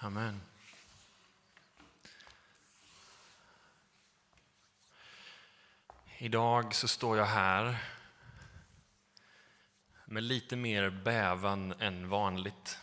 Amen. 0.00 0.40
Idag 6.18 6.74
så 6.74 6.88
står 6.88 7.18
jag 7.18 7.24
här 7.24 7.78
med 10.04 10.22
lite 10.22 10.56
mer 10.56 10.90
bävan 10.90 11.72
än 11.72 12.08
vanligt. 12.08 12.78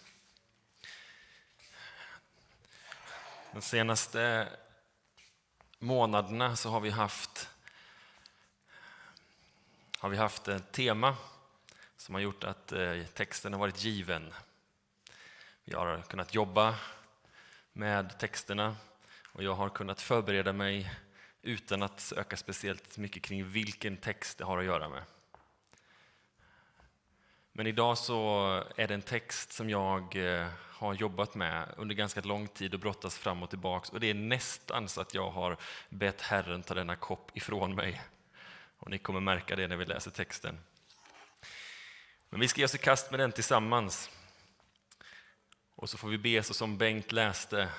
De 3.52 3.62
senaste 3.62 4.50
månaderna 5.80 6.56
så 6.56 6.70
har 6.70 6.80
vi 6.80 6.90
haft, 6.90 7.50
har 10.00 10.10
vi 10.10 10.18
haft 10.18 10.48
ett 10.48 10.72
tema 10.72 11.16
som 11.98 12.16
har 12.16 12.22
gjort 12.22 12.44
att 12.44 12.72
eh, 12.72 13.04
texten 13.04 13.54
har 13.54 13.60
varit 13.60 13.84
given. 13.84 14.34
Vi 15.64 15.76
har 15.76 16.02
kunnat 16.02 16.34
jobba 16.34 16.76
med 17.78 18.20
texterna 18.20 18.76
och 19.24 19.44
jag 19.44 19.56
har 19.56 19.70
kunnat 19.70 20.02
förbereda 20.02 20.54
mig 20.54 20.92
utan 21.42 21.84
att 21.84 22.00
söka 22.00 22.38
speciellt 22.38 22.98
mycket 22.98 23.24
kring 23.24 23.50
vilken 23.50 23.98
text 23.98 24.38
det 24.38 24.46
har 24.46 24.58
att 24.58 24.66
göra 24.66 24.90
med. 24.90 25.04
Men 27.52 27.68
idag 27.68 27.98
så 27.98 28.46
är 28.76 28.88
det 28.88 28.94
en 28.94 29.02
text 29.02 29.54
som 29.54 29.70
jag 29.70 30.16
eh, 30.16 30.48
har 30.58 30.94
jobbat 30.94 31.36
med 31.36 31.74
under 31.78 31.96
ganska 31.96 32.22
lång 32.22 32.48
tid 32.48 32.74
och 32.74 32.80
brottas 32.80 33.18
fram 33.18 33.44
och 33.44 33.50
tillbaks 33.50 33.90
och 33.90 34.00
det 34.00 34.10
är 34.10 34.14
nästan 34.14 34.88
så 34.90 35.02
att 35.02 35.14
jag 35.14 35.30
har 35.30 35.58
bett 35.90 36.22
Herren 36.22 36.64
ta 36.64 36.74
denna 36.74 36.96
kopp 36.96 37.38
ifrån 37.38 37.76
mig. 37.76 38.02
Och 38.78 38.92
ni 38.92 38.98
kommer 38.98 39.20
märka 39.20 39.56
det 39.56 39.68
när 39.68 39.78
vi 39.78 39.86
läser 39.86 40.12
texten. 40.12 40.60
Men 42.30 42.40
vi 42.40 42.48
ska 42.48 42.62
ge 42.62 42.66
oss 42.66 42.76
i 42.76 42.78
kast 42.78 43.12
med 43.12 43.20
den 43.20 43.32
tillsammans. 43.32 44.12
Och 45.76 45.90
så 45.90 45.98
får 45.98 46.08
vi 46.08 46.18
be 46.18 46.44
så 46.44 46.54
som 46.54 46.78
Bengt 46.78 47.12
läste, 47.12 47.70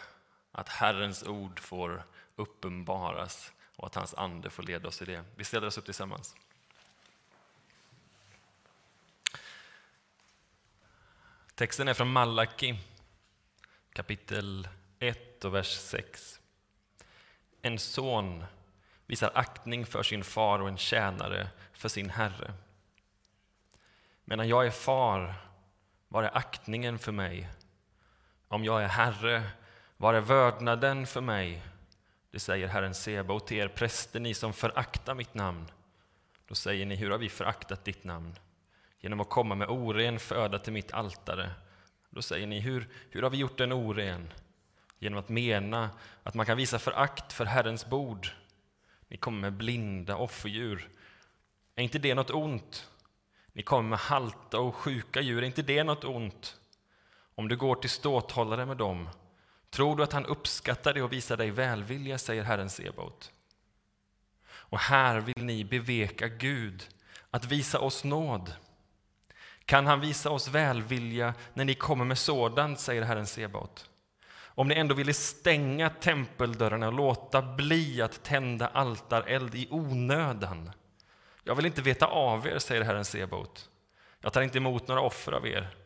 att 0.52 0.68
Herrens 0.68 1.22
ord 1.22 1.60
får 1.60 2.02
uppenbaras 2.36 3.52
och 3.76 3.86
att 3.86 3.94
hans 3.94 4.14
ande 4.14 4.50
får 4.50 4.62
leda 4.62 4.88
oss 4.88 5.02
i 5.02 5.04
det. 5.04 5.24
Vi 5.36 5.44
ställer 5.44 5.66
oss 5.66 5.78
upp 5.78 5.84
tillsammans. 5.84 6.36
Texten 11.54 11.88
är 11.88 11.94
från 11.94 12.12
Malaki, 12.12 12.78
kapitel 13.92 14.68
1 14.98 15.44
och 15.44 15.54
vers 15.54 15.70
6. 15.78 16.40
En 17.62 17.78
son 17.78 18.44
visar 19.06 19.30
aktning 19.34 19.86
för 19.86 20.02
sin 20.02 20.24
far 20.24 20.58
och 20.58 20.68
en 20.68 20.78
tjänare 20.78 21.48
för 21.72 21.88
sin 21.88 22.10
herre. 22.10 22.54
Medan 24.24 24.48
jag 24.48 24.66
är 24.66 24.70
far, 24.70 25.34
var 26.08 26.22
är 26.22 26.36
aktningen 26.36 26.98
för 26.98 27.12
mig? 27.12 27.48
Om 28.48 28.64
jag 28.64 28.82
är 28.82 28.88
herre, 28.88 29.42
var 29.96 30.14
är 30.14 30.20
vördnaden 30.20 31.06
för 31.06 31.20
mig? 31.20 31.62
Det 32.30 32.38
säger 32.38 32.68
Herren 32.68 32.94
Sebaot 32.94 33.46
till 33.46 33.56
er 33.56 33.68
präster, 33.68 34.20
ni 34.20 34.34
som 34.34 34.52
föraktar 34.52 35.14
mitt 35.14 35.34
namn. 35.34 35.66
Då 36.48 36.54
säger 36.54 36.86
ni, 36.86 36.96
hur 36.96 37.10
har 37.10 37.18
vi 37.18 37.28
föraktat 37.28 37.84
ditt 37.84 38.04
namn? 38.04 38.38
Genom 39.00 39.20
att 39.20 39.28
komma 39.28 39.54
med 39.54 39.68
oren 39.68 40.18
föda 40.18 40.58
till 40.58 40.72
mitt 40.72 40.92
altare. 40.92 41.50
Då 42.10 42.22
säger 42.22 42.46
ni, 42.46 42.60
hur, 42.60 42.88
hur 43.10 43.22
har 43.22 43.30
vi 43.30 43.36
gjort 43.36 43.58
den 43.58 43.72
oren? 43.72 44.32
Genom 44.98 45.18
att 45.18 45.28
mena 45.28 45.90
att 46.22 46.34
man 46.34 46.46
kan 46.46 46.56
visa 46.56 46.78
förakt 46.78 47.32
för 47.32 47.44
Herrens 47.44 47.86
bord. 47.86 48.28
Ni 49.08 49.16
kommer 49.16 49.40
med 49.40 49.52
blinda 49.52 50.16
offerdjur. 50.16 50.88
Är 51.74 51.82
inte 51.82 51.98
det 51.98 52.14
något 52.14 52.30
ont? 52.30 52.90
Ni 53.52 53.62
kommer 53.62 53.88
med 53.88 53.98
halta 53.98 54.58
och 54.58 54.74
sjuka 54.74 55.20
djur. 55.20 55.42
Är 55.42 55.46
inte 55.46 55.62
det 55.62 55.84
något 55.84 56.04
ont? 56.04 56.60
Om 57.38 57.48
du 57.48 57.56
går 57.56 57.74
till 57.74 57.90
ståthållare 57.90 58.66
med 58.66 58.76
dem, 58.76 59.08
tror 59.70 59.96
du 59.96 60.02
att 60.02 60.12
han 60.12 60.26
uppskattar 60.26 60.94
det 60.94 61.02
och 61.02 61.12
visar 61.12 61.36
dig 61.36 61.50
välvilja, 61.50 62.18
säger 62.18 62.42
Herren 62.42 62.70
Sebaot. 62.70 63.32
Och 64.48 64.78
här 64.78 65.20
vill 65.20 65.44
ni 65.44 65.64
beveka 65.64 66.28
Gud, 66.28 66.88
att 67.30 67.44
visa 67.44 67.78
oss 67.78 68.04
nåd. 68.04 68.52
Kan 69.64 69.86
han 69.86 70.00
visa 70.00 70.30
oss 70.30 70.48
välvilja 70.48 71.34
när 71.54 71.64
ni 71.64 71.74
kommer 71.74 72.04
med 72.04 72.18
sådant, 72.18 72.80
säger 72.80 73.02
Herren 73.02 73.26
Sebaot. 73.26 73.90
Om 74.38 74.68
ni 74.68 74.74
ändå 74.74 74.94
ville 74.94 75.14
stänga 75.14 75.90
tempeldörrarna 75.90 76.86
och 76.86 76.92
låta 76.92 77.42
bli 77.42 78.02
att 78.02 78.22
tända 78.22 78.66
altareld 78.66 79.54
i 79.54 79.68
onödan. 79.70 80.70
Jag 81.44 81.54
vill 81.54 81.66
inte 81.66 81.82
veta 81.82 82.06
av 82.06 82.46
er, 82.46 82.58
säger 82.58 82.82
Herren 82.82 83.04
Sebaot. 83.04 83.68
Jag 84.20 84.32
tar 84.32 84.42
inte 84.42 84.58
emot 84.58 84.88
några 84.88 85.00
offer 85.00 85.32
av 85.32 85.46
er. 85.46 85.76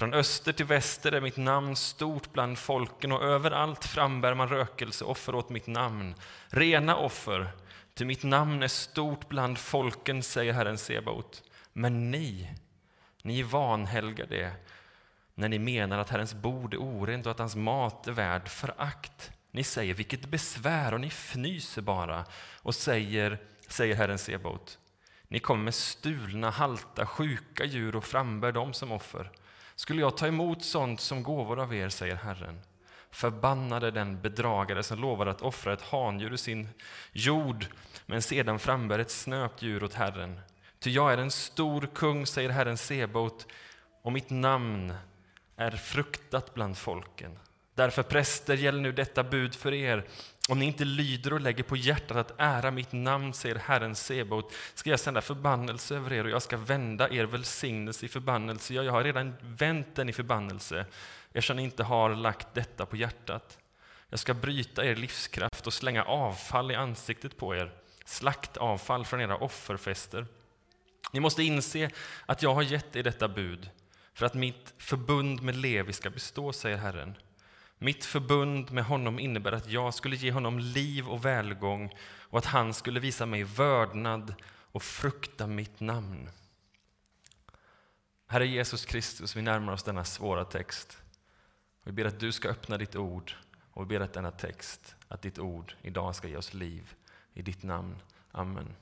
Från 0.00 0.14
öster 0.14 0.52
till 0.52 0.66
väster 0.66 1.12
är 1.12 1.20
mitt 1.20 1.36
namn 1.36 1.76
stort 1.76 2.32
bland 2.32 2.58
folken 2.58 3.12
och 3.12 3.22
överallt 3.22 3.84
frambär 3.84 4.34
man 4.34 4.48
rökelseoffer 4.48 5.34
åt 5.34 5.50
mitt 5.50 5.66
namn, 5.66 6.14
rena 6.48 6.96
offer, 6.96 7.50
till 7.94 8.06
mitt 8.06 8.22
namn 8.22 8.62
är 8.62 8.68
stort 8.68 9.28
bland 9.28 9.58
folken, 9.58 10.22
säger 10.22 10.52
Herren 10.52 10.78
Sebaot. 10.78 11.42
Men 11.72 12.10
ni, 12.10 12.50
ni 13.22 13.42
vanhelgar 13.42 14.26
det 14.26 14.52
när 15.34 15.48
ni 15.48 15.58
menar 15.58 15.98
att 15.98 16.10
Herrens 16.10 16.34
bord 16.34 16.74
är 16.74 16.78
orent 16.78 17.26
och 17.26 17.32
att 17.32 17.38
hans 17.38 17.56
mat 17.56 18.06
är 18.06 18.12
värd 18.12 18.48
förakt. 18.48 19.30
Ni 19.50 19.64
säger 19.64 19.94
vilket 19.94 20.26
besvär 20.26 20.94
och 20.94 21.00
ni 21.00 21.06
fnyser 21.06 21.82
bara 21.82 22.24
och 22.62 22.74
säger, 22.74 23.38
säger 23.68 23.94
Herren 23.94 24.18
Sebaot. 24.18 24.78
Ni 25.28 25.38
kommer 25.38 25.64
med 25.64 25.74
stulna, 25.74 26.50
halta, 26.50 27.06
sjuka 27.06 27.64
djur 27.64 27.96
och 27.96 28.04
frambär 28.04 28.52
dem 28.52 28.72
som 28.72 28.92
offer. 28.92 29.30
Skulle 29.80 30.00
jag 30.00 30.16
ta 30.16 30.26
emot 30.26 30.64
sånt 30.64 31.00
som 31.00 31.22
gåvor 31.22 31.60
av 31.60 31.74
er, 31.74 31.88
säger 31.88 32.14
Herren. 32.14 32.60
Förbannade 33.10 33.90
den 33.90 34.20
bedragare 34.20 34.82
som 34.82 34.98
lovar 34.98 35.26
att 35.26 35.42
offra 35.42 35.72
ett 35.72 35.82
handjur 35.82 36.32
ur 36.32 36.36
sin 36.36 36.68
jord, 37.12 37.66
men 38.06 38.22
sedan 38.22 38.58
frambär 38.58 38.98
ett 38.98 39.10
snöpt 39.10 39.62
djur 39.62 39.84
åt 39.84 39.94
Herren. 39.94 40.40
Ty 40.78 40.90
jag 40.90 41.12
är 41.12 41.18
en 41.18 41.30
stor 41.30 41.88
kung, 41.94 42.26
säger 42.26 42.50
Herren 42.50 42.76
Sebaot, 42.76 43.46
och 44.02 44.12
mitt 44.12 44.30
namn 44.30 44.94
är 45.56 45.70
fruktat 45.70 46.54
bland 46.54 46.78
folken. 46.78 47.38
Därför 47.74 48.02
präster 48.02 48.56
gäller 48.56 48.80
nu 48.80 48.92
detta 48.92 49.24
bud 49.24 49.54
för 49.54 49.72
er. 49.72 50.08
Om 50.50 50.58
ni 50.58 50.64
inte 50.64 50.84
lyder 50.84 51.32
och 51.32 51.40
lägger 51.40 51.62
på 51.62 51.76
hjärtat 51.76 52.16
att 52.16 52.34
ära 52.38 52.70
mitt 52.70 52.92
namn, 52.92 53.32
säger 53.32 53.54
Herren 53.54 53.94
Sebaot, 53.94 54.52
ska 54.74 54.90
jag 54.90 55.00
sända 55.00 55.20
förbannelse 55.20 55.96
över 55.96 56.12
er 56.12 56.24
och 56.24 56.30
jag 56.30 56.42
ska 56.42 56.56
vända 56.56 57.10
er 57.10 57.24
välsignelse 57.24 58.06
i 58.06 58.08
förbannelse. 58.08 58.74
Ja, 58.74 58.82
jag 58.82 58.92
har 58.92 59.04
redan 59.04 59.34
vänt 59.42 59.94
den 59.94 60.08
i 60.08 60.12
förbannelse, 60.12 60.86
eftersom 61.32 61.56
ni 61.56 61.62
inte 61.62 61.82
har 61.82 62.14
lagt 62.14 62.54
detta 62.54 62.86
på 62.86 62.96
hjärtat. 62.96 63.58
Jag 64.08 64.20
ska 64.20 64.34
bryta 64.34 64.84
er 64.84 64.96
livskraft 64.96 65.66
och 65.66 65.72
slänga 65.72 66.04
avfall 66.04 66.70
i 66.70 66.74
ansiktet 66.74 67.36
på 67.36 67.54
er, 67.54 67.72
slaktavfall 68.04 69.04
från 69.04 69.20
era 69.20 69.36
offerfester. 69.36 70.26
Ni 71.12 71.20
måste 71.20 71.42
inse 71.42 71.90
att 72.26 72.42
jag 72.42 72.54
har 72.54 72.62
gett 72.62 72.96
er 72.96 73.02
detta 73.02 73.28
bud 73.28 73.70
för 74.14 74.26
att 74.26 74.34
mitt 74.34 74.74
förbund 74.78 75.42
med 75.42 75.56
Levi 75.56 75.92
ska 75.92 76.10
bestå, 76.10 76.52
säger 76.52 76.76
Herren. 76.76 77.14
Mitt 77.82 78.04
förbund 78.04 78.70
med 78.70 78.84
honom 78.84 79.18
innebär 79.18 79.52
att 79.52 79.68
jag 79.68 79.94
skulle 79.94 80.16
ge 80.16 80.32
honom 80.32 80.58
liv 80.58 81.08
och 81.08 81.24
välgång 81.24 81.94
och 82.02 82.38
att 82.38 82.44
han 82.44 82.74
skulle 82.74 83.00
visa 83.00 83.26
mig 83.26 83.44
vördnad 83.44 84.34
och 84.46 84.82
frukta 84.82 85.46
mitt 85.46 85.80
namn. 85.80 86.30
Herre 88.26 88.46
Jesus 88.46 88.84
Kristus, 88.84 89.36
vi 89.36 89.42
närmar 89.42 89.72
oss 89.72 89.82
denna 89.82 90.04
svåra 90.04 90.44
text. 90.44 90.98
Vi 91.82 91.92
ber 91.92 92.04
att 92.04 92.20
du 92.20 92.32
ska 92.32 92.48
öppna 92.48 92.78
ditt 92.78 92.96
ord 92.96 93.32
och 93.72 93.82
vi 93.82 93.86
ber 93.86 94.00
att 94.04 94.12
denna 94.12 94.30
text, 94.30 94.94
att 95.08 95.22
ditt 95.22 95.38
ord 95.38 95.74
idag 95.82 96.16
ska 96.16 96.28
ge 96.28 96.36
oss 96.36 96.54
liv. 96.54 96.94
I 97.34 97.42
ditt 97.42 97.62
namn. 97.62 97.96
Amen. 98.32 98.74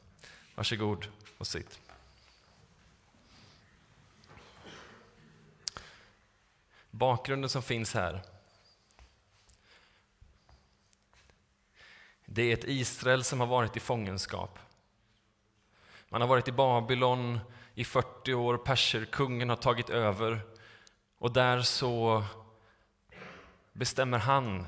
Varsågod 0.55 1.09
och 1.39 1.47
sitt. 1.47 1.81
Bakgrunden 6.91 7.51
som 7.51 7.63
finns 7.63 7.95
här 7.95 8.23
Det 12.31 12.43
är 12.43 12.55
ett 12.55 12.65
Israel 12.65 13.25
som 13.25 13.41
har 13.41 13.47
varit 13.47 13.77
i 13.77 13.81
fångenskap. 13.81 14.59
Man 16.09 16.21
har 16.21 16.29
varit 16.29 16.49
i 16.49 16.53
Babylon 16.53 17.41
i 17.75 17.85
40 17.85 18.35
år, 18.35 18.57
perserkungen 18.57 19.49
har 19.49 19.57
tagit 19.57 19.91
över 19.91 20.41
och 21.19 21.33
där 21.33 21.63
så 21.63 22.25
bestämmer 23.73 24.19
han, 24.19 24.67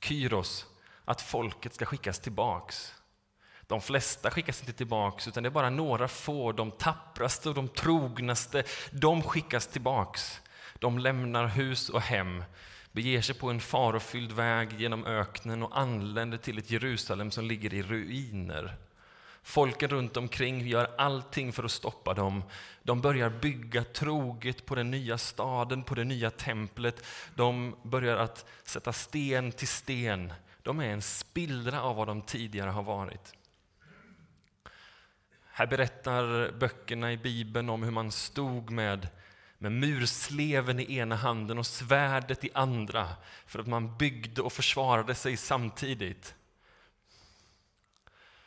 Kyros, 0.00 0.66
att 1.04 1.22
folket 1.22 1.74
ska 1.74 1.84
skickas 1.84 2.20
tillbaks. 2.20 2.94
De 3.60 3.80
flesta 3.80 4.30
skickas 4.30 4.60
inte 4.60 4.72
tillbaks, 4.72 5.28
utan 5.28 5.42
det 5.42 5.48
är 5.48 5.50
bara 5.50 5.70
några 5.70 6.08
få, 6.08 6.52
de 6.52 6.70
tappraste 6.70 7.48
och 7.48 7.54
de 7.54 7.68
trognaste, 7.68 8.64
de 8.90 9.22
skickas 9.22 9.66
tillbaks. 9.66 10.40
De 10.78 10.98
lämnar 10.98 11.46
hus 11.46 11.88
och 11.88 12.00
hem 12.00 12.44
beger 12.96 13.20
sig 13.20 13.34
på 13.34 13.50
en 13.50 13.60
farofylld 13.60 14.32
väg 14.32 14.80
genom 14.80 15.06
öknen 15.06 15.62
och 15.62 15.78
anländer 15.78 16.38
till 16.38 16.58
ett 16.58 16.70
Jerusalem 16.70 17.30
som 17.30 17.44
ligger 17.44 17.74
i 17.74 17.82
ruiner. 17.82 18.76
Folken 19.42 19.88
runt 19.88 20.16
omkring 20.16 20.66
gör 20.66 20.90
allting 20.98 21.52
för 21.52 21.64
att 21.64 21.70
stoppa 21.70 22.14
dem. 22.14 22.42
De 22.82 23.00
börjar 23.00 23.30
bygga 23.30 23.84
troget 23.84 24.66
på 24.66 24.74
den 24.74 24.90
nya 24.90 25.18
staden, 25.18 25.82
på 25.82 25.94
det 25.94 26.04
nya 26.04 26.30
templet. 26.30 27.06
De 27.34 27.76
börjar 27.82 28.16
att 28.16 28.46
sätta 28.64 28.92
sten 28.92 29.52
till 29.52 29.68
sten. 29.68 30.32
De 30.62 30.80
är 30.80 30.88
en 30.88 31.02
spillra 31.02 31.82
av 31.82 31.96
vad 31.96 32.06
de 32.06 32.22
tidigare 32.22 32.70
har 32.70 32.82
varit. 32.82 33.34
Här 35.50 35.66
berättar 35.66 36.52
böckerna 36.52 37.12
i 37.12 37.16
Bibeln 37.16 37.70
om 37.70 37.82
hur 37.82 37.90
man 37.90 38.12
stod 38.12 38.70
med, 38.70 39.08
med 39.58 39.72
mursleven 39.72 40.80
i 40.80 40.96
ena 40.96 41.16
handen 41.16 41.58
och 41.58 41.66
svärdet 41.66 42.44
i 42.44 42.50
andra 42.54 43.08
för 43.46 43.58
att 43.58 43.66
man 43.66 43.96
byggde 43.96 44.42
och 44.42 44.52
försvarade 44.52 45.14
sig 45.14 45.36
samtidigt. 45.36 46.34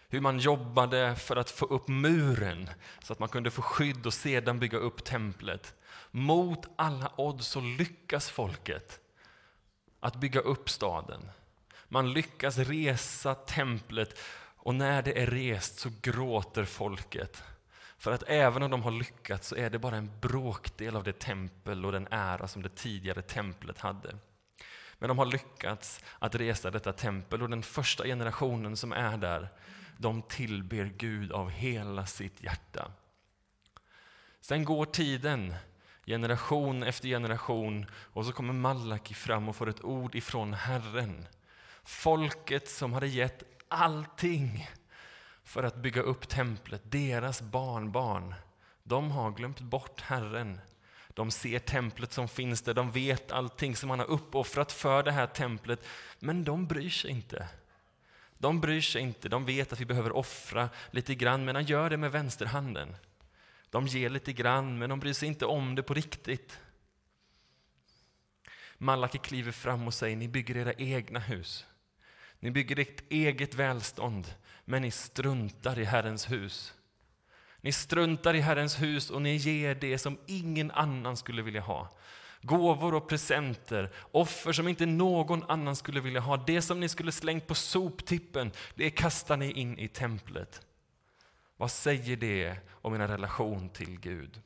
Hur 0.09 0.21
man 0.21 0.39
jobbade 0.39 1.15
för 1.15 1.35
att 1.35 1.49
få 1.49 1.65
upp 1.65 1.87
muren 1.87 2.69
så 3.03 3.13
att 3.13 3.19
man 3.19 3.29
kunde 3.29 3.51
få 3.51 3.61
skydd 3.61 4.05
och 4.05 4.13
sedan 4.13 4.59
bygga 4.59 4.77
upp 4.77 5.03
templet. 5.03 5.75
Mot 6.11 6.67
alla 6.75 7.11
odds 7.15 7.47
så 7.47 7.61
lyckas 7.61 8.29
folket 8.29 8.99
att 9.99 10.15
bygga 10.15 10.39
upp 10.39 10.69
staden. 10.69 11.31
Man 11.87 12.13
lyckas 12.13 12.57
resa 12.57 13.35
templet 13.35 14.19
och 14.57 14.75
när 14.75 15.01
det 15.01 15.21
är 15.21 15.27
rest 15.27 15.79
så 15.79 15.89
gråter 16.01 16.65
folket. 16.65 17.43
För 17.99 18.11
att 18.11 18.23
även 18.27 18.63
om 18.63 18.71
de 18.71 18.83
har 18.83 18.91
lyckats 18.91 19.47
så 19.47 19.55
är 19.55 19.69
det 19.69 19.79
bara 19.79 19.95
en 19.95 20.11
bråkdel 20.21 20.95
av 20.95 21.03
det 21.03 21.19
tempel 21.19 21.85
och 21.85 21.91
den 21.91 22.07
ära 22.11 22.47
som 22.47 22.61
det 22.61 22.75
tidigare 22.75 23.21
templet 23.21 23.79
hade. 23.79 24.15
Men 24.99 25.07
de 25.07 25.17
har 25.17 25.25
lyckats 25.25 26.03
att 26.19 26.35
resa 26.35 26.71
detta 26.71 26.93
tempel 26.93 27.41
och 27.41 27.49
den 27.49 27.63
första 27.63 28.03
generationen 28.03 28.77
som 28.77 28.91
är 28.91 29.17
där, 29.17 29.49
de 29.97 30.21
tillber 30.21 30.91
Gud 30.97 31.31
av 31.31 31.49
hela 31.49 32.05
sitt 32.05 32.43
hjärta. 32.43 32.91
Sen 34.41 34.65
går 34.65 34.85
tiden, 34.85 35.55
generation 36.05 36.83
efter 36.83 37.07
generation, 37.07 37.85
och 37.93 38.25
så 38.25 38.31
kommer 38.31 38.53
Malaki 38.53 39.13
fram 39.13 39.49
och 39.49 39.55
får 39.55 39.69
ett 39.69 39.83
ord 39.83 40.15
ifrån 40.15 40.53
Herren. 40.53 41.25
Folket 41.83 42.69
som 42.69 42.93
hade 42.93 43.07
gett 43.07 43.43
allting 43.67 44.69
för 45.49 45.63
att 45.63 45.75
bygga 45.75 46.01
upp 46.01 46.27
templet, 46.27 46.81
deras 46.83 47.41
barnbarn, 47.41 48.35
de 48.83 49.11
har 49.11 49.31
glömt 49.31 49.59
bort 49.59 50.01
Herren. 50.01 50.59
De 51.07 51.31
ser 51.31 51.59
templet 51.59 52.13
som 52.13 52.27
finns 52.27 52.61
där, 52.61 52.73
de 52.73 52.91
vet 52.91 53.31
allting 53.31 53.75
som 53.75 53.89
han 53.89 53.99
har 53.99 54.09
uppoffrat 54.09 54.71
för 54.71 55.03
det 55.03 55.11
här 55.11 55.27
templet, 55.27 55.85
men 56.19 56.43
de 56.43 56.67
bryr 56.67 56.89
sig 56.89 57.11
inte. 57.11 57.47
De 58.37 58.61
bryr 58.61 58.81
sig 58.81 59.01
inte, 59.01 59.29
de 59.29 59.45
vet 59.45 59.73
att 59.73 59.79
vi 59.79 59.85
behöver 59.85 60.11
offra 60.11 60.69
lite 60.91 61.15
grann, 61.15 61.45
men 61.45 61.55
han 61.55 61.65
gör 61.65 61.89
det 61.89 61.97
med 61.97 62.11
vänsterhanden. 62.11 62.95
De 63.69 63.87
ger 63.87 64.09
lite 64.09 64.33
grann, 64.33 64.77
men 64.77 64.89
de 64.89 64.99
bryr 64.99 65.13
sig 65.13 65.27
inte 65.27 65.45
om 65.45 65.75
det 65.75 65.83
på 65.83 65.93
riktigt. 65.93 66.59
Malaki 68.77 69.17
kliver 69.17 69.51
fram 69.51 69.87
och 69.87 69.93
säger, 69.93 70.15
ni 70.15 70.27
bygger 70.27 70.57
era 70.57 70.73
egna 70.73 71.19
hus. 71.19 71.65
Ni 72.39 72.51
bygger 72.51 72.79
ert 72.79 73.03
eget 73.09 73.55
välstånd, 73.55 74.33
men 74.69 74.81
ni 74.81 74.91
struntar 74.91 75.79
i 75.79 75.83
Herrens 75.83 76.31
hus. 76.31 76.73
Ni 77.61 77.71
struntar 77.71 78.33
i 78.33 78.39
Herrens 78.39 78.81
hus 78.81 79.09
och 79.09 79.21
ni 79.21 79.35
ger 79.35 79.75
det 79.75 79.97
som 79.97 80.17
ingen 80.25 80.71
annan 80.71 81.17
skulle 81.17 81.41
vilja 81.41 81.61
ha. 81.61 81.89
Gåvor 82.41 82.93
och 82.93 83.09
presenter, 83.09 83.91
offer 84.11 84.51
som 84.51 84.67
inte 84.67 84.85
någon 84.85 85.43
annan 85.43 85.75
skulle 85.75 86.01
vilja 86.01 86.19
ha. 86.19 86.37
Det 86.37 86.61
som 86.61 86.79
ni 86.79 86.89
skulle 86.89 87.11
slängt 87.11 87.47
på 87.47 87.55
soptippen, 87.55 88.51
det 88.75 88.89
kastar 88.89 89.37
ni 89.37 89.51
in 89.51 89.77
i 89.77 89.87
templet. 89.87 90.61
Vad 91.57 91.71
säger 91.71 92.17
det 92.17 92.57
om 92.69 92.93
er 92.93 93.07
relation 93.07 93.69
till 93.69 93.99
Gud? 93.99 94.41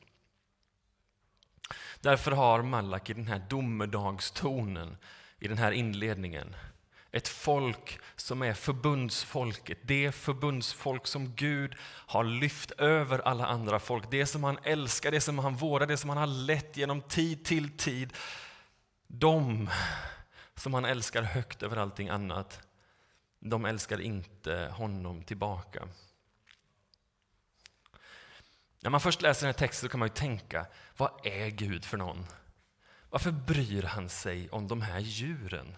Därför 2.00 2.30
har 2.30 2.62
Malak 2.62 3.10
i 3.10 3.14
den 3.14 3.26
här 3.26 3.46
domedagstonen 3.50 4.96
i 5.38 5.48
den 5.48 5.58
här 5.58 5.72
inledningen 5.72 6.56
ett 7.14 7.28
folk 7.28 8.00
som 8.16 8.42
är 8.42 8.54
förbundsfolket, 8.54 9.78
det 9.82 10.12
förbundsfolk 10.12 11.06
som 11.06 11.34
Gud 11.34 11.74
har 11.80 12.24
lyft 12.24 12.70
över 12.70 13.18
alla 13.18 13.46
andra 13.46 13.78
folk. 13.78 14.10
Det 14.10 14.26
som 14.26 14.44
han 14.44 14.58
älskar, 14.62 15.10
det 15.10 15.20
som 15.20 15.38
han 15.38 15.56
vårdar, 15.56 15.86
det 15.86 15.96
som 15.96 16.10
han 16.10 16.18
har 16.18 16.26
lett 16.26 16.76
genom 16.76 17.02
tid 17.02 17.44
till 17.44 17.76
tid. 17.76 18.12
De 19.06 19.70
som 20.54 20.74
han 20.74 20.84
älskar 20.84 21.22
högt 21.22 21.62
över 21.62 21.76
allting 21.76 22.08
annat, 22.08 22.60
de 23.40 23.64
älskar 23.64 24.00
inte 24.00 24.72
honom 24.76 25.22
tillbaka. 25.22 25.88
När 28.80 28.90
man 28.90 29.00
först 29.00 29.22
läser 29.22 29.46
den 29.46 29.54
här 29.54 29.58
texten 29.58 29.88
kan 29.88 30.00
man 30.00 30.08
ju 30.08 30.14
tänka, 30.14 30.66
vad 30.96 31.26
är 31.26 31.48
Gud 31.48 31.84
för 31.84 31.96
någon? 31.96 32.26
Varför 33.10 33.30
bryr 33.30 33.82
han 33.82 34.08
sig 34.08 34.50
om 34.50 34.68
de 34.68 34.82
här 34.82 34.98
djuren? 35.00 35.76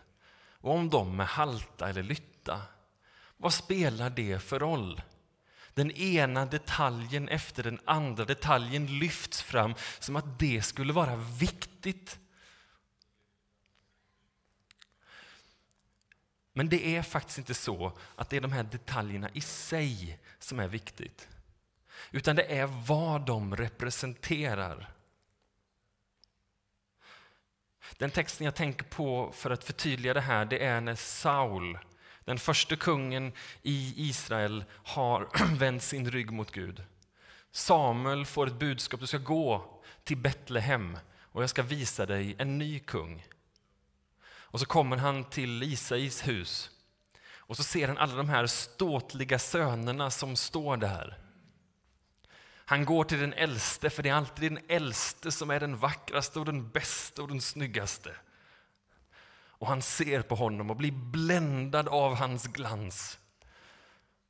Och 0.66 0.74
om 0.74 0.90
de 0.90 1.20
är 1.20 1.24
halta 1.24 1.88
eller 1.88 2.02
lytta, 2.02 2.62
vad 3.36 3.54
spelar 3.54 4.10
det 4.10 4.38
för 4.38 4.58
roll? 4.58 5.02
Den 5.74 5.90
ena 5.90 6.46
detaljen 6.46 7.28
efter 7.28 7.62
den 7.62 7.80
andra 7.84 8.24
detaljen 8.24 8.98
lyfts 8.98 9.42
fram 9.42 9.74
som 9.98 10.16
att 10.16 10.38
det 10.38 10.62
skulle 10.62 10.92
vara 10.92 11.16
viktigt. 11.16 12.18
Men 16.52 16.68
det 16.68 16.96
är 16.96 17.02
faktiskt 17.02 17.38
inte 17.38 17.54
så 17.54 17.98
att 18.16 18.30
det 18.30 18.36
är 18.36 18.40
de 18.40 18.52
här 18.52 18.62
detaljerna 18.62 19.30
i 19.32 19.40
sig 19.40 20.18
som 20.38 20.60
är 20.60 20.68
viktigt. 20.68 21.28
Utan 22.10 22.36
det 22.36 22.58
är 22.58 22.66
vad 22.66 23.26
de 23.26 23.56
representerar. 23.56 24.95
Den 27.96 28.10
texten 28.10 28.44
jag 28.44 28.54
tänker 28.54 28.84
på 28.84 29.32
för 29.34 29.50
att 29.50 29.64
förtydliga 29.64 30.14
det 30.14 30.20
här, 30.20 30.44
det 30.44 30.64
är 30.64 30.80
när 30.80 30.94
Saul, 30.94 31.78
den 32.24 32.38
första 32.38 32.76
kungen 32.76 33.32
i 33.62 34.08
Israel, 34.08 34.64
har 34.70 35.28
vänt 35.58 35.82
sin 35.82 36.10
rygg 36.10 36.30
mot 36.30 36.50
Gud. 36.50 36.84
Samuel 37.52 38.26
får 38.26 38.46
ett 38.46 38.58
budskap, 38.58 39.00
du 39.00 39.06
ska 39.06 39.18
gå 39.18 39.80
till 40.04 40.16
Betlehem 40.16 40.98
och 41.20 41.42
jag 41.42 41.50
ska 41.50 41.62
visa 41.62 42.06
dig 42.06 42.36
en 42.38 42.58
ny 42.58 42.78
kung. 42.78 43.26
Och 44.28 44.60
så 44.60 44.66
kommer 44.66 44.96
han 44.96 45.24
till 45.24 45.62
Isais 45.62 46.28
hus 46.28 46.70
och 47.48 47.56
så 47.56 47.62
ser 47.62 47.88
han 47.88 47.98
alla 47.98 48.16
de 48.16 48.28
här 48.28 48.46
ståtliga 48.46 49.38
sönerna 49.38 50.10
som 50.10 50.36
står 50.36 50.76
där. 50.76 51.18
Han 52.68 52.84
går 52.84 53.04
till 53.04 53.18
den 53.18 53.32
äldste, 53.32 53.90
för 53.90 54.02
det 54.02 54.08
är 54.08 54.14
alltid 54.14 54.52
den 54.52 54.64
äldste 54.68 55.32
som 55.32 55.50
är 55.50 55.60
den 55.60 55.76
vackraste 55.76 56.38
och 56.38 56.44
den 56.44 56.70
bästa 56.70 57.22
och 57.22 57.28
den 57.28 57.40
snyggaste. 57.40 58.16
Och 59.58 59.66
han 59.66 59.82
ser 59.82 60.22
på 60.22 60.34
honom 60.34 60.70
och 60.70 60.76
blir 60.76 60.92
bländad 60.92 61.88
av 61.88 62.14
hans 62.14 62.46
glans. 62.46 63.18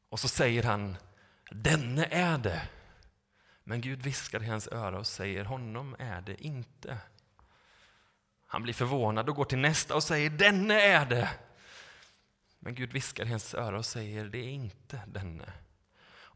Och 0.08 0.20
så 0.20 0.28
säger 0.28 0.62
han, 0.62 0.96
denne 1.50 2.04
är 2.04 2.38
det. 2.38 2.68
Men 3.64 3.80
Gud 3.80 4.02
viskar 4.02 4.42
i 4.42 4.46
hans 4.46 4.68
öra 4.68 4.98
och 4.98 5.06
säger, 5.06 5.44
honom 5.44 5.96
är 5.98 6.20
det 6.20 6.44
inte. 6.44 6.98
Han 8.46 8.62
blir 8.62 8.74
förvånad 8.74 9.28
och 9.28 9.36
går 9.36 9.44
till 9.44 9.58
nästa 9.58 9.94
och 9.94 10.02
säger, 10.02 10.30
denne 10.30 10.80
är 10.80 11.06
det. 11.06 11.30
Men 12.58 12.74
Gud 12.74 12.92
viskar 12.92 13.26
i 13.26 13.30
hans 13.30 13.54
öra 13.54 13.78
och 13.78 13.86
säger, 13.86 14.24
det 14.24 14.38
är 14.38 14.50
inte 14.50 15.00
denne. 15.06 15.52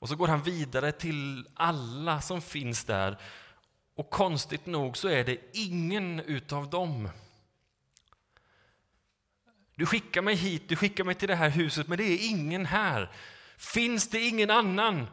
Och 0.00 0.08
så 0.08 0.16
går 0.16 0.28
han 0.28 0.42
vidare 0.42 0.92
till 0.92 1.48
alla 1.54 2.20
som 2.20 2.42
finns 2.42 2.84
där. 2.84 3.18
Och 3.94 4.10
konstigt 4.10 4.66
nog 4.66 4.96
så 4.96 5.08
är 5.08 5.24
det 5.24 5.38
ingen 5.52 6.20
utav 6.20 6.70
dem. 6.70 7.08
Du 9.74 9.86
skickar 9.86 10.22
mig 10.22 10.34
hit, 10.34 10.68
du 10.68 10.76
skickar 10.76 11.04
mig 11.04 11.14
till 11.14 11.28
det 11.28 11.34
här 11.34 11.50
huset, 11.50 11.88
men 11.88 11.98
det 11.98 12.04
är 12.04 12.30
ingen 12.30 12.66
här. 12.66 13.10
Finns 13.56 14.08
det 14.08 14.20
ingen 14.20 14.50
annan? 14.50 15.06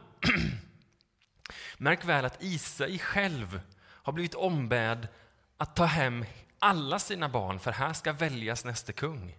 Märk 1.76 2.04
väl 2.04 2.24
att 2.24 2.42
Isai 2.42 2.98
själv 2.98 3.60
har 3.80 4.12
blivit 4.12 4.34
ombedd 4.34 5.08
att 5.56 5.76
ta 5.76 5.84
hem 5.84 6.24
alla 6.58 6.98
sina 6.98 7.28
barn, 7.28 7.60
för 7.60 7.72
här 7.72 7.92
ska 7.92 8.12
väljas 8.12 8.64
nästa 8.64 8.92
kung. 8.92 9.36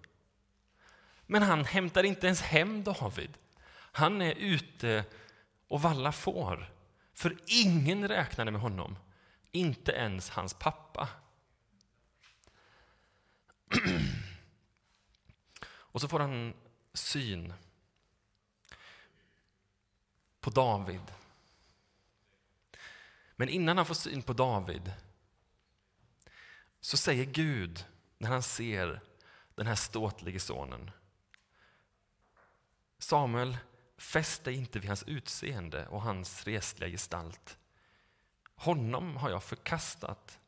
Men 1.25 1.43
han 1.43 1.65
hämtar 1.65 2.03
inte 2.03 2.25
ens 2.25 2.41
hem 2.41 2.83
David. 2.83 3.37
Han 3.91 4.21
är 4.21 4.33
ute 4.33 5.05
och 5.69 5.81
valla 5.81 6.11
får. 6.11 6.73
För 7.13 7.37
ingen 7.45 8.07
räknade 8.07 8.51
med 8.51 8.61
honom, 8.61 8.97
inte 9.51 9.91
ens 9.91 10.29
hans 10.29 10.53
pappa. 10.53 11.09
och 15.65 16.01
så 16.01 16.07
får 16.07 16.19
han 16.19 16.53
syn 16.93 17.53
på 20.41 20.49
David. 20.49 21.01
Men 23.35 23.49
innan 23.49 23.77
han 23.77 23.85
får 23.85 23.95
syn 23.95 24.21
på 24.21 24.33
David 24.33 24.93
så 26.81 26.97
säger 26.97 27.25
Gud, 27.25 27.85
när 28.17 28.29
han 28.29 28.43
ser 28.43 29.01
den 29.55 29.67
här 29.67 29.75
ståtlige 29.75 30.39
sonen 30.39 30.91
Samuel, 32.99 33.57
fäst 33.99 34.43
dig 34.43 34.55
inte 34.55 34.79
vid 34.79 34.89
hans 34.89 35.03
utseende 35.03 35.87
och 35.87 36.01
hans 36.01 36.43
resliga 36.43 36.89
gestalt. 36.89 37.57
Honom 38.55 39.17
har 39.17 39.29
jag 39.29 39.43
förkastat. 39.43 40.39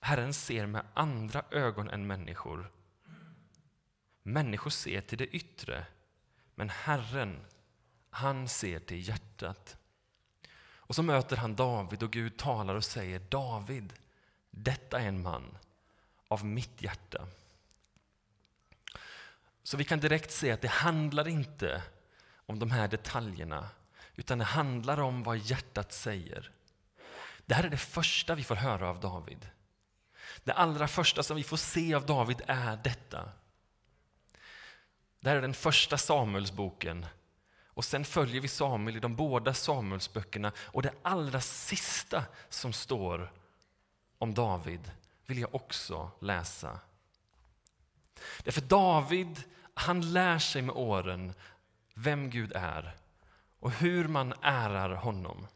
Herren 0.00 0.34
ser 0.34 0.66
med 0.66 0.86
andra 0.94 1.44
ögon 1.50 1.90
än 1.90 2.06
människor. 2.06 2.72
Människor 4.22 4.70
ser 4.70 5.00
till 5.00 5.18
det 5.18 5.26
yttre, 5.26 5.86
men 6.54 6.70
Herren, 6.70 7.40
han 8.10 8.48
ser 8.48 8.78
till 8.78 9.08
hjärtat. 9.08 9.76
Och 10.76 10.94
så 10.94 11.02
möter 11.02 11.36
han 11.36 11.56
David 11.56 12.02
och 12.02 12.12
Gud 12.12 12.36
talar 12.36 12.74
och 12.74 12.84
säger 12.84 13.18
David, 13.18 13.92
detta 14.50 15.00
är 15.00 15.08
en 15.08 15.22
man 15.22 15.58
av 16.28 16.44
mitt 16.44 16.82
hjärta. 16.82 17.28
Så 19.62 19.76
vi 19.76 19.84
kan 19.84 20.00
direkt 20.00 20.30
se 20.30 20.50
att 20.50 20.62
det 20.62 20.68
handlar 20.68 21.28
inte 21.28 21.82
om 22.46 22.58
de 22.58 22.70
här 22.70 22.88
detaljerna, 22.88 23.68
utan 24.14 24.38
det 24.38 24.44
handlar 24.44 25.00
om 25.00 25.22
vad 25.22 25.38
hjärtat 25.38 25.92
säger. 25.92 26.50
Det 27.46 27.54
här 27.54 27.64
är 27.64 27.70
det 27.70 27.76
första 27.76 28.34
vi 28.34 28.44
får 28.44 28.54
höra 28.54 28.88
av 28.88 29.00
David. 29.00 29.48
Det 30.44 30.52
allra 30.52 30.88
första 30.88 31.22
som 31.22 31.36
vi 31.36 31.42
får 31.42 31.56
se 31.56 31.94
av 31.94 32.06
David 32.06 32.42
är 32.46 32.76
detta. 32.76 33.28
Det 35.20 35.28
här 35.28 35.36
är 35.36 35.42
den 35.42 35.54
första 35.54 35.98
Samuelsboken. 35.98 37.06
Och 37.66 37.84
sen 37.84 38.04
följer 38.04 38.40
vi 38.40 38.48
Samuel 38.48 38.96
i 38.96 39.00
de 39.00 39.16
båda 39.16 39.54
Samuelsböckerna. 39.54 40.52
Och 40.58 40.82
det 40.82 40.92
allra 41.02 41.40
sista 41.40 42.24
som 42.48 42.72
står 42.72 43.32
om 44.18 44.34
David 44.34 44.90
vill 45.26 45.38
jag 45.38 45.54
också 45.54 46.10
läsa. 46.20 46.80
Därför 48.44 48.60
David, 48.60 49.42
han 49.74 50.12
lär 50.12 50.38
sig 50.38 50.62
med 50.62 50.74
åren 50.74 51.34
vem 51.98 52.30
Gud 52.30 52.52
är 52.54 52.96
och 53.60 53.70
hur 53.72 54.08
man 54.08 54.34
ärar 54.42 54.94
honom. 54.94 55.46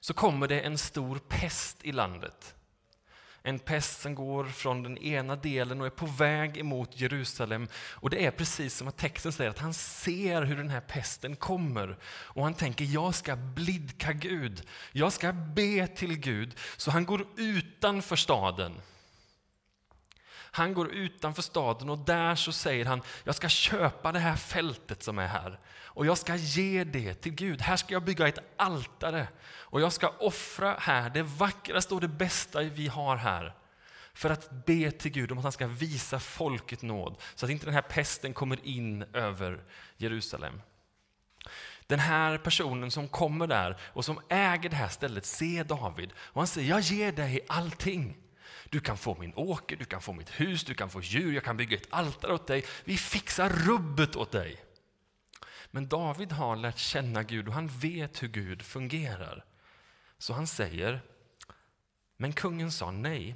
Så 0.00 0.14
kommer 0.14 0.48
det 0.48 0.60
en 0.60 0.78
stor 0.78 1.18
pest 1.18 1.84
i 1.84 1.92
landet. 1.92 2.54
En 3.42 3.58
pest 3.58 4.00
som 4.00 4.14
går 4.14 4.44
från 4.44 4.82
den 4.82 4.98
ena 4.98 5.36
delen 5.36 5.80
och 5.80 5.86
är 5.86 5.90
på 5.90 6.06
väg 6.06 6.56
emot 6.56 7.00
Jerusalem. 7.00 7.68
Och 7.74 8.10
det 8.10 8.26
är 8.26 8.30
precis 8.30 8.76
som 8.76 8.88
att 8.88 8.96
texten 8.96 9.32
säger 9.32 9.50
att 9.50 9.58
han 9.58 9.74
ser 9.74 10.42
hur 10.42 10.56
den 10.56 10.70
här 10.70 10.80
pesten 10.80 11.36
kommer. 11.36 11.98
Och 12.04 12.44
han 12.44 12.54
tänker, 12.54 12.84
jag 12.84 13.14
ska 13.14 13.36
blidka 13.36 14.12
Gud. 14.12 14.62
Jag 14.92 15.12
ska 15.12 15.32
be 15.32 15.86
till 15.86 16.18
Gud. 16.18 16.56
Så 16.76 16.90
han 16.90 17.04
går 17.04 17.26
utanför 17.36 18.16
staden. 18.16 18.80
Han 20.50 20.74
går 20.74 20.92
utanför 20.92 21.42
staden 21.42 21.88
och 21.88 21.98
där 21.98 22.34
så 22.34 22.52
säger 22.52 22.84
han, 22.84 23.02
jag 23.24 23.34
ska 23.34 23.48
köpa 23.48 24.12
det 24.12 24.18
här 24.18 24.36
fältet 24.36 25.02
som 25.02 25.18
är 25.18 25.26
här 25.26 25.58
och 25.98 26.06
jag 26.06 26.18
ska 26.18 26.36
ge 26.36 26.84
det 26.84 27.14
till 27.14 27.32
Gud. 27.32 27.60
Här 27.60 27.76
ska 27.76 27.92
jag 27.92 28.04
bygga 28.04 28.28
ett 28.28 28.38
altare 28.56 29.28
och 29.48 29.80
jag 29.80 29.92
ska 29.92 30.08
offra 30.08 30.76
här 30.78 31.10
det 31.10 31.22
vackraste 31.22 31.94
och 31.94 32.00
det 32.00 32.08
bästa 32.08 32.62
vi 32.62 32.86
har 32.86 33.16
här 33.16 33.54
för 34.14 34.30
att 34.30 34.66
be 34.66 34.90
till 34.90 35.10
Gud 35.10 35.32
om 35.32 35.38
att 35.38 35.44
han 35.44 35.52
ska 35.52 35.66
visa 35.66 36.20
folket 36.20 36.82
nåd 36.82 37.16
så 37.34 37.46
att 37.46 37.52
inte 37.52 37.64
den 37.64 37.74
här 37.74 37.82
pesten 37.82 38.34
kommer 38.34 38.66
in 38.66 39.02
över 39.12 39.64
Jerusalem. 39.96 40.60
Den 41.86 41.98
här 41.98 42.38
personen 42.38 42.90
som 42.90 43.08
kommer 43.08 43.46
där 43.46 43.76
och 43.82 44.04
som 44.04 44.20
äger 44.28 44.70
det 44.70 44.76
här 44.76 44.88
stället 44.88 45.26
ser 45.26 45.64
David 45.64 46.12
och 46.18 46.40
han 46.40 46.46
säger, 46.46 46.70
jag 46.70 46.80
ger 46.80 47.12
dig 47.12 47.40
allting. 47.48 48.16
Du 48.64 48.80
kan 48.80 48.96
få 48.96 49.16
min 49.20 49.32
åker, 49.34 49.76
du 49.76 49.84
kan 49.84 50.02
få 50.02 50.12
mitt 50.12 50.40
hus, 50.40 50.64
du 50.64 50.74
kan 50.74 50.90
få 50.90 51.00
djur, 51.02 51.32
jag 51.32 51.44
kan 51.44 51.56
bygga 51.56 51.76
ett 51.76 51.86
altare 51.90 52.34
åt 52.34 52.46
dig. 52.46 52.64
Vi 52.84 52.96
fixar 52.96 53.50
rubbet 53.50 54.16
åt 54.16 54.32
dig. 54.32 54.64
Men 55.70 55.88
David 55.88 56.32
har 56.32 56.56
lärt 56.56 56.78
känna 56.78 57.22
Gud 57.22 57.48
och 57.48 57.54
han 57.54 57.68
vet 57.68 58.22
hur 58.22 58.28
Gud 58.28 58.62
fungerar. 58.62 59.44
Så 60.18 60.32
han 60.32 60.46
säger, 60.46 61.00
men 62.16 62.32
kungen 62.32 62.72
sa 62.72 62.90
nej. 62.90 63.34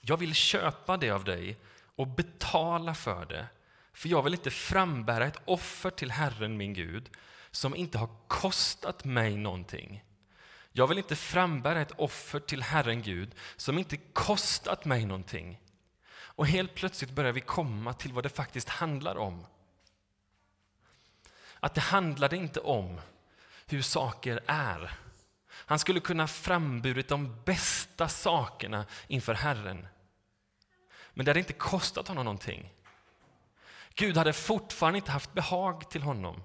Jag 0.00 0.16
vill 0.16 0.34
köpa 0.34 0.96
det 0.96 1.10
av 1.10 1.24
dig 1.24 1.56
och 1.96 2.08
betala 2.08 2.94
för 2.94 3.26
det, 3.26 3.46
för 3.92 4.08
jag 4.08 4.22
vill 4.22 4.34
inte 4.34 4.50
frambära 4.50 5.26
ett 5.26 5.42
offer 5.44 5.90
till 5.90 6.10
Herren 6.10 6.56
min 6.56 6.74
Gud 6.74 7.10
som 7.50 7.76
inte 7.76 7.98
har 7.98 8.10
kostat 8.28 9.04
mig 9.04 9.36
någonting. 9.36 10.04
Jag 10.76 10.86
vill 10.86 10.98
inte 10.98 11.16
frambära 11.16 11.80
ett 11.80 11.92
offer 11.96 12.40
till 12.40 12.62
Herren 12.62 13.02
Gud 13.02 13.34
som 13.56 13.78
inte 13.78 13.96
kostat 13.96 14.84
mig 14.84 15.06
någonting. 15.06 15.60
Och 16.12 16.46
helt 16.46 16.74
plötsligt 16.74 17.10
börjar 17.10 17.32
vi 17.32 17.40
komma 17.40 17.92
till 17.92 18.12
vad 18.12 18.24
det 18.24 18.28
faktiskt 18.28 18.68
handlar 18.68 19.16
om. 19.16 19.46
Att 21.60 21.74
det 21.74 21.80
handlade 21.80 22.36
inte 22.36 22.60
om 22.60 23.00
hur 23.66 23.82
saker 23.82 24.40
är. 24.46 24.98
Han 25.48 25.78
skulle 25.78 26.00
kunna 26.00 26.26
framburit 26.26 27.08
de 27.08 27.42
bästa 27.44 28.08
sakerna 28.08 28.86
inför 29.06 29.34
Herren. 29.34 29.86
Men 31.10 31.24
det 31.24 31.30
hade 31.30 31.40
inte 31.40 31.52
kostat 31.52 32.08
honom 32.08 32.24
någonting. 32.24 32.72
Gud 33.94 34.16
hade 34.16 34.32
fortfarande 34.32 34.98
inte 34.98 35.12
haft 35.12 35.32
behag 35.32 35.90
till 35.90 36.02
honom. 36.02 36.42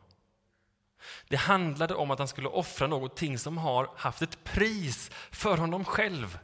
Det 1.27 1.35
handlade 1.35 1.95
om 1.95 2.11
att 2.11 2.19
han 2.19 2.27
skulle 2.27 2.47
offra 2.47 2.87
någonting 2.87 3.39
som 3.39 3.57
har 3.57 3.91
haft 3.95 4.21
ett 4.21 4.43
pris 4.43 5.11
för 5.31 5.57
honom 5.57 5.85
själv. 5.85 6.39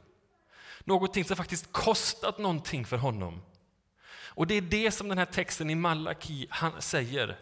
Någonting 0.84 1.26
som 1.26 1.38
faktiskt 1.38 1.72
kostat 1.72 2.38
någonting 2.38 2.86
för 2.86 2.98
honom. 2.98 3.42
Och 4.36 4.48
det 4.48 4.56
är 4.56 4.62
det 4.62 4.92
som 4.92 5.08
den 5.08 5.18
här 5.18 5.26
texten 5.26 5.70
i 5.70 5.76
Malaki 5.76 6.48
säger. 6.80 7.40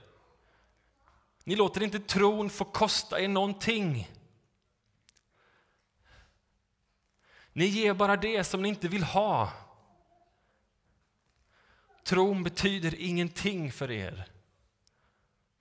Ni 1.44 1.56
låter 1.56 1.84
inte 1.84 2.00
tron 2.00 2.50
få 2.50 2.66
kosta 2.66 3.22
er 3.22 3.28
någonting. 3.28 4.10
Ni 7.54 7.66
ger 7.66 7.94
bara 7.94 8.18
det 8.18 8.44
som 8.44 8.62
ni 8.62 8.70
inte 8.70 8.88
vill 8.88 9.04
ha. 9.04 9.52
Tron 12.04 12.44
betyder 12.44 12.96
ingenting 12.96 13.72
för 13.72 13.92
er. 13.92 14.33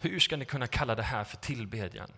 Hur 0.02 0.20
ska 0.20 0.36
ni 0.36 0.44
kunna 0.44 0.66
kalla 0.66 0.94
det 0.94 1.02
här 1.02 1.24
för 1.24 1.36
tillbedjan? 1.36 2.12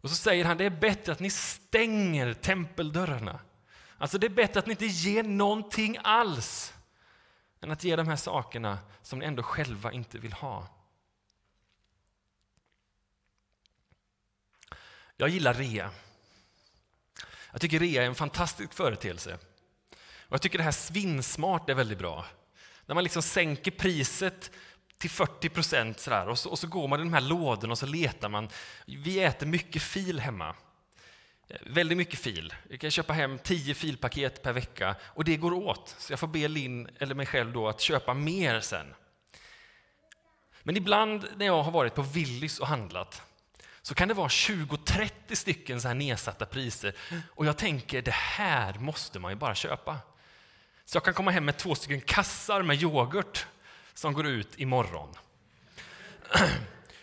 Och 0.00 0.10
så 0.10 0.16
säger 0.16 0.44
han, 0.44 0.56
det 0.56 0.64
är 0.64 0.70
bättre 0.70 1.12
att 1.12 1.20
ni 1.20 1.30
stänger 1.30 2.32
tempeldörrarna. 2.34 3.40
Alltså 3.98 4.18
det 4.18 4.26
är 4.26 4.30
bättre 4.30 4.58
att 4.58 4.66
ni 4.66 4.70
inte 4.70 4.86
ger 4.86 5.22
någonting 5.22 5.98
alls 6.02 6.74
än 7.60 7.70
att 7.70 7.84
ge 7.84 7.96
de 7.96 8.08
här 8.08 8.16
sakerna 8.16 8.78
som 9.02 9.18
ni 9.18 9.24
ändå 9.26 9.42
själva 9.42 9.92
inte 9.92 10.18
vill 10.18 10.32
ha. 10.32 10.68
Jag 15.16 15.28
gillar 15.28 15.54
rea. 15.54 15.90
Jag 17.52 17.60
tycker 17.60 17.80
rea 17.80 18.02
är 18.02 18.06
en 18.06 18.14
fantastisk 18.14 18.72
företeelse. 18.72 19.38
Och 20.28 20.32
jag 20.32 20.42
tycker 20.42 20.58
det 20.58 20.64
här 20.64 20.72
svinsmart 20.72 21.70
är 21.70 21.74
väldigt 21.74 21.98
bra. 21.98 22.26
När 22.86 22.94
man 22.94 23.04
liksom 23.04 23.22
sänker 23.22 23.70
priset 23.70 24.50
till 24.98 25.10
40 25.10 25.48
procent 25.48 26.08
och, 26.28 26.38
så, 26.38 26.50
och 26.50 26.58
så 26.58 26.66
går 26.66 26.88
man 26.88 27.00
i 27.00 27.02
de 27.02 27.12
här 27.12 27.20
lådorna 27.20 27.72
och 27.72 27.78
så 27.78 27.86
letar 27.86 28.28
man. 28.28 28.48
Vi 28.86 29.20
äter 29.20 29.46
mycket 29.46 29.82
fil 29.82 30.20
hemma. 30.20 30.54
Väldigt 31.60 31.98
mycket 31.98 32.18
fil. 32.18 32.54
Jag 32.70 32.80
kan 32.80 32.90
köpa 32.90 33.12
hem 33.12 33.38
10 33.38 33.74
filpaket 33.74 34.42
per 34.42 34.52
vecka 34.52 34.96
och 35.02 35.24
det 35.24 35.36
går 35.36 35.52
åt. 35.52 35.94
Så 35.98 36.12
jag 36.12 36.20
får 36.20 36.26
be 36.26 36.48
Linn 36.48 36.88
eller 36.98 37.14
mig 37.14 37.26
själv 37.26 37.52
då 37.52 37.68
att 37.68 37.80
köpa 37.80 38.14
mer 38.14 38.60
sen. 38.60 38.94
Men 40.62 40.76
ibland 40.76 41.26
när 41.36 41.46
jag 41.46 41.62
har 41.62 41.72
varit 41.72 41.94
på 41.94 42.02
Willys 42.02 42.58
och 42.58 42.66
handlat 42.66 43.22
så 43.82 43.94
kan 43.94 44.08
det 44.08 44.14
vara 44.14 44.28
20-30 44.28 45.10
stycken 45.34 45.80
så 45.80 45.88
här 45.88 45.94
nedsatta 45.94 46.46
priser 46.46 46.94
och 47.34 47.46
jag 47.46 47.56
tänker 47.56 48.02
det 48.02 48.14
här 48.14 48.74
måste 48.74 49.18
man 49.18 49.32
ju 49.32 49.36
bara 49.36 49.54
köpa. 49.54 49.98
Så 50.84 50.96
jag 50.96 51.04
kan 51.04 51.14
komma 51.14 51.30
hem 51.30 51.44
med 51.44 51.56
två 51.56 51.74
stycken 51.74 52.00
kassar 52.00 52.62
med 52.62 52.82
yoghurt 52.82 53.46
som 53.96 54.12
går 54.12 54.26
ut 54.26 54.48
imorgon. 54.56 55.08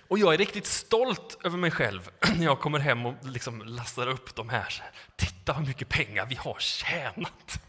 Och 0.07 0.19
jag 0.19 0.33
är 0.33 0.37
riktigt 0.37 0.65
stolt 0.65 1.37
över 1.43 1.57
mig 1.57 1.71
själv 1.71 2.09
när 2.37 2.45
jag 2.45 2.59
kommer 2.59 2.79
hem 2.79 3.05
och 3.05 3.15
liksom 3.23 3.61
lastar 3.61 4.07
upp 4.07 4.35
de 4.35 4.49
här. 4.49 4.83
Titta 5.15 5.53
hur 5.53 5.65
mycket 5.65 5.89
pengar 5.89 6.25
vi 6.25 6.35
har 6.35 6.59
tjänat! 6.59 7.59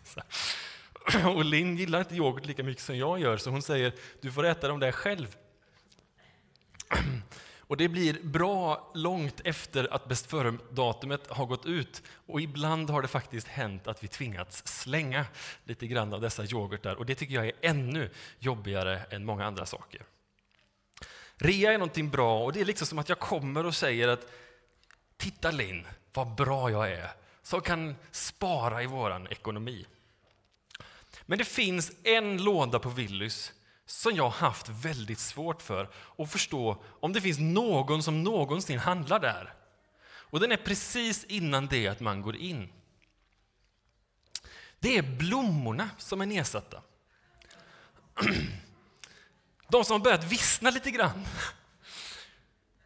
Och 1.24 1.44
Linn 1.44 1.76
gillar 1.76 1.98
inte 1.98 2.14
yoghurt 2.14 2.46
lika 2.46 2.62
mycket 2.62 2.82
som 2.82 2.98
jag 2.98 3.20
gör, 3.20 3.36
så 3.36 3.50
hon 3.50 3.62
säger 3.62 3.92
du 4.20 4.32
får 4.32 4.44
äta 4.44 4.68
dem 4.68 4.80
där 4.80 4.92
själv. 4.92 5.36
Och 7.66 7.76
det 7.76 7.88
blir 7.88 8.22
bra 8.22 8.90
långt 8.94 9.40
efter 9.44 9.94
att 9.94 10.08
bäst 10.08 10.26
före-datumet 10.26 11.26
har 11.30 11.46
gått 11.46 11.66
ut. 11.66 12.02
Och 12.26 12.40
ibland 12.40 12.90
har 12.90 13.02
det 13.02 13.08
faktiskt 13.08 13.48
hänt 13.48 13.86
att 13.86 14.04
vi 14.04 14.08
tvingats 14.08 14.66
slänga 14.66 15.26
lite 15.64 15.86
grann 15.86 16.14
av 16.14 16.20
dessa 16.20 16.44
yoghurtar. 16.44 16.94
Och 16.94 17.06
det 17.06 17.14
tycker 17.14 17.34
jag 17.34 17.46
är 17.46 17.52
ännu 17.60 18.10
jobbigare 18.38 19.00
än 19.10 19.24
många 19.24 19.46
andra 19.46 19.66
saker. 19.66 20.02
Rea 21.36 21.72
är 21.72 21.78
någonting 21.78 22.10
bra 22.10 22.44
och 22.44 22.52
det 22.52 22.60
är 22.60 22.64
liksom 22.64 22.86
som 22.86 22.98
att 22.98 23.08
jag 23.08 23.18
kommer 23.18 23.66
och 23.66 23.74
säger 23.74 24.08
att 24.08 24.32
Titta 25.16 25.50
Linn, 25.50 25.86
vad 26.12 26.34
bra 26.34 26.70
jag 26.70 26.92
är, 26.92 27.10
som 27.42 27.60
kan 27.60 27.96
spara 28.10 28.82
i 28.82 28.86
våran 28.86 29.26
ekonomi. 29.26 29.86
Men 31.26 31.38
det 31.38 31.44
finns 31.44 31.92
en 32.02 32.44
låda 32.44 32.78
på 32.78 32.88
Willys 32.88 33.52
som 33.86 34.16
jag 34.16 34.28
haft 34.28 34.68
väldigt 34.68 35.18
svårt 35.18 35.62
för 35.62 35.90
att 36.18 36.32
förstå 36.32 36.82
om 37.00 37.12
det 37.12 37.20
finns 37.20 37.38
någon 37.38 38.02
som 38.02 38.22
någonsin 38.22 38.78
handlar 38.78 39.20
där. 39.20 39.54
Och 40.06 40.40
den 40.40 40.52
är 40.52 40.56
precis 40.56 41.24
innan 41.24 41.66
det 41.66 41.88
att 41.88 42.00
man 42.00 42.22
går 42.22 42.36
in. 42.36 42.72
Det 44.78 44.98
är 44.98 45.02
blommorna 45.02 45.90
som 45.98 46.20
är 46.20 46.26
nedsatta. 46.26 46.82
De 49.68 49.84
som 49.84 49.92
har 49.92 50.04
börjat 50.04 50.24
vissna 50.24 50.70
lite 50.70 50.90
grann. 50.90 51.26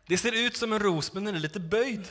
Det 0.06 0.18
ser 0.18 0.32
ut 0.32 0.56
som 0.56 0.72
en 0.72 0.78
ros, 0.78 1.12
men 1.12 1.24
den 1.24 1.34
är 1.34 1.40
lite 1.40 1.60
böjd. 1.60 2.08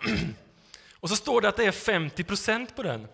Och 1.00 1.08
så 1.08 1.16
står 1.16 1.40
det 1.40 1.48
att 1.48 1.56
det 1.56 1.64
är 1.64 1.72
50 1.72 2.24
procent 2.24 2.76
på 2.76 2.82
den. 2.82 3.08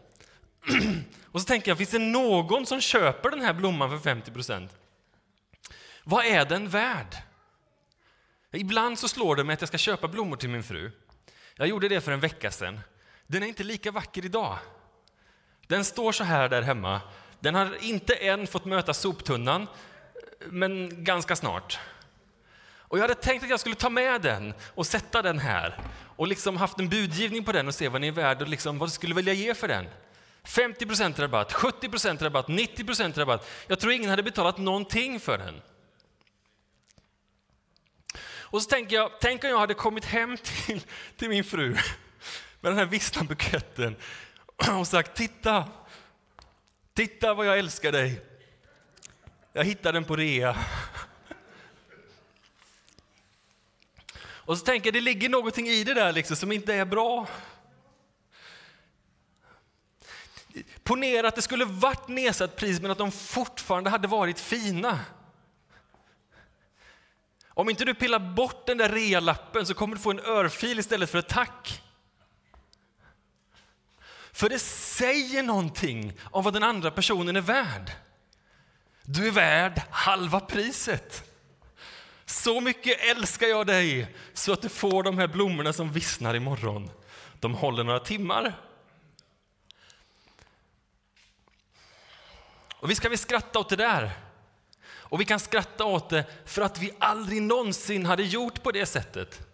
Och 1.27 1.41
så 1.41 1.47
tänker 1.47 1.71
jag, 1.71 1.79
finns 1.79 1.91
det 1.91 1.99
någon 1.99 2.67
som 2.67 2.81
köper 2.81 3.31
den 3.31 3.41
här 3.41 3.53
blomman 3.53 3.91
för 3.91 3.99
50 3.99 4.31
procent? 4.31 4.71
Vad 6.05 6.27
är 6.27 6.45
den 6.45 6.69
värd? 6.69 7.17
Ibland 8.53 8.99
så 8.99 9.09
slår 9.09 9.37
det 9.37 9.45
mig 9.45 9.55
att 9.55 9.61
jag 9.61 9.69
ska 9.69 9.79
köpa 9.79 10.09
blommor 10.09 10.37
till 10.37 10.49
min 10.49 10.63
fru. 10.63 10.91
Jag 11.57 11.69
gjorde 11.69 11.89
det 11.89 12.01
för 12.01 12.13
en 12.13 12.21
vecka 12.21 12.51
sedan. 12.51 12.81
Den 13.27 13.43
är 13.43 13.47
inte 13.47 13.65
lika 13.65 13.91
vacker 13.91 14.25
idag. 14.25 14.59
Den 15.67 15.85
står 15.85 16.13
så 16.13 16.25
här 16.25 16.49
där 16.49 16.63
hemma. 16.63 17.01
Den 17.41 17.55
har 17.55 17.85
inte 17.85 18.15
än 18.15 18.47
fått 18.47 18.65
möta 18.65 18.95
soptunnan, 18.95 19.67
men 20.47 21.05
ganska 21.05 21.37
snart. 21.37 21.79
Och 22.77 22.99
jag 22.99 23.03
hade 23.03 23.15
tänkt 23.15 23.43
att 23.43 23.51
jag 23.51 23.61
skulle 23.61 23.75
ta 23.75 23.91
med 23.91 24.23
den 24.23 24.55
och 24.75 24.87
sätta 24.87 25.23
den 25.23 25.39
här 25.39 25.79
och 26.17 26.29
liksom 26.29 26.57
haft 26.57 26.79
en 26.79 26.89
budgivning 26.89 27.45
på 27.45 27.53
den 27.53 27.69
och 27.69 27.75
se 27.75 27.89
vad 27.89 28.01
ni 28.01 28.09
är 28.09 28.13
värd 28.13 28.43
och 28.43 28.49
liksom 28.49 28.79
vad 28.79 28.89
du 28.89 28.93
skulle 28.93 29.15
vilja 29.15 29.33
ge 29.33 29.55
för 29.55 29.69
den. 29.69 29.87
50 30.45 31.23
rabatt, 31.23 31.53
70 31.53 32.25
rabatt, 32.25 32.49
90 32.49 33.19
rabatt. 33.19 33.49
Jag 33.67 33.81
tror 33.81 33.93
ingen 33.93 34.11
hade 34.11 34.23
betalat 34.23 34.59
någonting 34.59 35.21
för 35.21 35.39
den. 35.39 35.63
Och 38.55 38.63
så 38.63 38.69
tänker 38.71 38.97
jag, 38.97 39.11
tänk 39.21 39.45
om 39.45 39.51
jag 39.51 39.59
hade 39.59 39.75
kommit 39.75 40.05
hem 40.05 40.37
till, 40.37 40.83
till 41.17 41.29
min 41.29 41.45
fru 41.45 41.77
med 42.61 42.73
den 42.73 42.79
här 42.79 42.87
vissna 42.87 43.25
buketten 43.25 43.97
och 44.79 44.89
sagt 44.89 45.17
titta, 45.17 45.69
titta 46.95 47.35
vad 47.35 47.47
jag 47.47 47.59
älskar 47.59 47.93
dig. 47.93 48.21
Jag 49.53 49.65
hittade 49.65 49.97
den 49.97 50.05
på 50.05 50.17
rea. 50.17 50.57
Och 54.23 54.59
så 54.59 54.65
tänker 54.65 54.87
jag, 54.87 54.95
det 54.95 55.01
ligger 55.01 55.29
någonting 55.29 55.69
i 55.69 55.85
det 55.85 55.95
där 55.95 56.13
liksom 56.13 56.37
som 56.37 56.53
inte 56.53 56.75
är 56.75 56.85
bra. 56.85 57.27
Ponera 60.85 61.29
att 61.29 61.35
det 61.35 61.43
skulle 61.43 61.65
varit 61.65 62.09
nedsatt 62.09 62.57
pris 62.57 62.81
men 62.81 62.91
att 62.91 62.99
de 62.99 63.13
fortfarande 63.13 63.91
hade 63.91 64.09
varit 64.09 64.41
fina. 64.41 65.01
Om 67.49 67.71
inte 67.71 67.85
du 67.85 67.95
pillar 67.95 68.19
bort 68.19 68.67
den 68.67 68.79
där 68.79 68.89
realappen 68.89 69.67
så 69.67 69.75
kommer 69.75 69.97
du 69.97 70.03
få 70.03 70.11
en 70.11 70.21
örfil 70.21 70.79
istället 70.79 71.11
för 71.11 71.19
ett 71.19 71.29
tack. 71.29 71.83
För 74.33 74.49
det 74.49 74.59
säger 74.59 75.43
någonting 75.43 76.13
om 76.23 76.45
vad 76.45 76.53
den 76.53 76.63
andra 76.63 76.91
personen 76.91 77.37
är 77.37 77.41
värd. 77.41 77.91
Du 79.03 79.27
är 79.27 79.31
värd 79.31 79.83
halva 79.91 80.41
priset. 80.41 81.31
Så 82.25 82.61
mycket 82.61 83.01
älskar 83.01 83.47
jag 83.47 83.67
dig 83.67 84.15
så 84.33 84.53
att 84.53 84.63
du 84.63 84.69
får 84.69 85.03
de 85.03 85.19
här 85.19 85.27
blommorna 85.27 85.73
som 85.73 85.93
vissnar 85.93 86.35
imorgon. 86.35 86.91
De 87.41 87.55
håller 87.55 87.85
några 87.85 88.01
timmar. 88.01 88.55
Och 92.85 92.91
visst 92.91 93.01
kan 93.01 93.11
vi 93.11 93.17
skratta 93.17 93.59
åt 93.59 93.69
det 93.69 93.77
där. 93.77 94.11
Och 94.87 95.21
vi 95.21 95.25
kan 95.25 95.41
skratta 95.41 95.85
åt 95.85 96.11
det 96.11 96.27
för 96.45 96.63
att 96.63 96.79
vi 96.79 96.93
aldrig 96.99 97.43
någonsin 97.43 98.07
hade 98.07 98.23
gjort 98.23 98.63
på 98.63 98.73
det 98.73 98.87
sättet. 98.87 99.47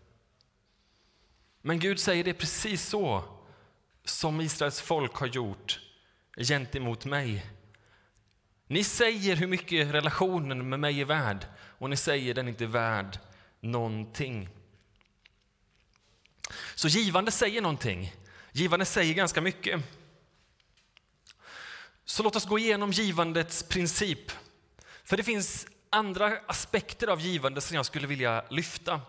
Men 1.63 1.79
Gud 1.79 2.01
säger 2.01 2.25
det 2.25 2.35
precis 2.35 2.87
så 2.89 3.25
som 4.05 4.41
Israels 4.41 4.81
folk 4.81 5.15
har 5.15 5.27
gjort 5.27 5.81
gentemot 6.37 7.05
mig. 7.05 7.47
Ni 8.67 8.85
säger 8.85 9.37
hur 9.37 9.47
mycket 9.47 9.95
relationen 9.95 10.69
med 10.69 10.81
mig 10.81 11.01
är 11.01 11.05
värd 11.05 11.47
och 11.79 11.91
ni 11.91 11.97
säger 11.97 12.35
den 12.35 12.49
inte 12.49 12.65
är 12.65 12.69
värd 12.69 13.19
någonting. 13.61 14.49
Så 16.75 16.89
givande 16.89 17.31
säger 17.31 17.63
någonting. 17.63 18.15
Givande 18.53 18.85
säger 18.85 19.15
ganska 19.15 19.41
mycket. 19.41 19.83
Så 22.11 22.23
låt 22.23 22.37
oss 22.37 22.47
gå 22.47 22.59
igenom 22.59 22.91
givandets 22.91 23.63
princip. 23.63 24.33
För 25.05 25.17
det 25.17 25.23
finns 25.23 25.67
andra 25.91 26.33
aspekter 26.47 27.07
av 27.07 27.21
givande 27.21 27.61
som 27.61 27.77
jag 27.77 27.87
skulle 27.87 28.07
vilja 28.07 28.45
lyfta. 28.51 29.01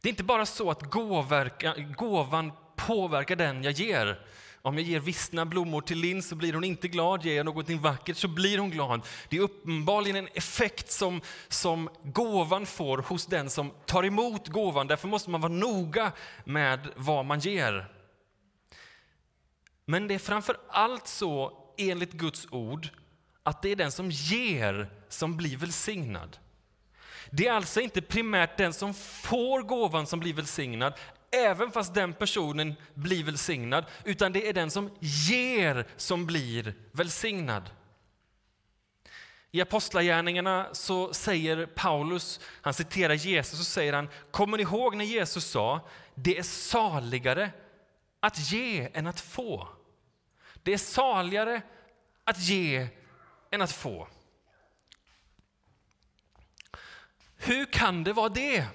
Det 0.00 0.08
är 0.08 0.10
inte 0.10 0.24
bara 0.24 0.46
så 0.46 0.70
att 0.70 0.82
gåverka, 0.82 1.74
gåvan 1.96 2.52
påverkar 2.76 3.36
den 3.36 3.64
jag 3.64 3.72
ger. 3.72 4.26
Om 4.62 4.78
jag 4.78 4.86
ger 4.86 5.00
vissna 5.00 5.46
blommor 5.46 5.80
till 5.80 5.98
Linn 5.98 6.22
så 6.22 6.34
blir 6.34 6.52
hon 6.52 6.64
inte 6.64 6.88
glad. 6.88 7.24
Ger 7.24 7.36
jag 7.36 7.46
någonting 7.46 7.80
vackert 7.80 8.16
så 8.16 8.28
blir 8.28 8.58
hon 8.58 8.70
glad. 8.70 9.00
Det 9.28 9.36
är 9.36 9.40
uppenbarligen 9.40 10.16
en 10.16 10.28
effekt 10.34 10.90
som, 10.90 11.20
som 11.48 11.90
gåvan 12.04 12.66
får 12.66 12.98
hos 12.98 13.26
den 13.26 13.50
som 13.50 13.72
tar 13.86 14.04
emot 14.04 14.48
gåvan. 14.48 14.86
Därför 14.86 15.08
måste 15.08 15.30
man 15.30 15.40
vara 15.40 15.52
noga 15.52 16.12
med 16.44 16.88
vad 16.96 17.24
man 17.24 17.40
ger. 17.40 18.01
Men 19.92 20.08
det 20.08 20.14
är 20.14 20.18
framför 20.18 20.56
allt 20.68 21.06
så, 21.06 21.52
enligt 21.76 22.12
Guds 22.12 22.46
ord, 22.50 22.88
att 23.42 23.62
det 23.62 23.68
är 23.68 23.76
den 23.76 23.92
som 23.92 24.10
ger 24.10 24.90
som 25.08 25.36
blir 25.36 25.56
välsignad. 25.56 26.36
Det 27.30 27.46
är 27.46 27.52
alltså 27.52 27.80
inte 27.80 28.02
primärt 28.02 28.56
den 28.56 28.72
som 28.72 28.94
får 28.94 29.62
gåvan 29.62 30.06
som 30.06 30.20
blir 30.20 30.34
välsignad, 30.34 30.94
även 31.30 31.70
fast 31.70 31.94
den 31.94 32.12
personen 32.12 32.74
blir 32.94 33.24
välsignad, 33.24 33.84
utan 34.04 34.32
det 34.32 34.48
är 34.48 34.52
den 34.52 34.70
som 34.70 34.90
ger 35.00 35.86
som 35.96 36.26
blir 36.26 36.74
välsignad. 36.92 37.70
I 39.50 39.60
Apostlagärningarna 39.60 40.68
så 40.72 41.14
säger 41.14 41.66
Paulus, 41.66 42.40
han 42.62 42.74
citerar 42.74 43.14
Jesus 43.14 43.60
och 43.60 43.66
säger 43.66 43.92
han, 43.92 44.08
kommer 44.30 44.56
ni 44.56 44.62
ihåg 44.62 44.96
när 44.96 45.04
Jesus 45.04 45.44
sa, 45.44 45.88
det 46.14 46.38
är 46.38 46.42
saligare 46.42 47.50
att 48.20 48.52
ge 48.52 48.88
än 48.92 49.06
att 49.06 49.20
få. 49.20 49.68
Det 50.62 50.72
är 50.72 50.78
saligare 50.78 51.62
att 52.24 52.40
ge 52.40 52.88
än 53.50 53.62
att 53.62 53.72
få. 53.72 54.08
Hur 57.36 57.64
kan 57.64 58.04
det 58.04 58.12
vara 58.12 58.28
det? 58.28 58.66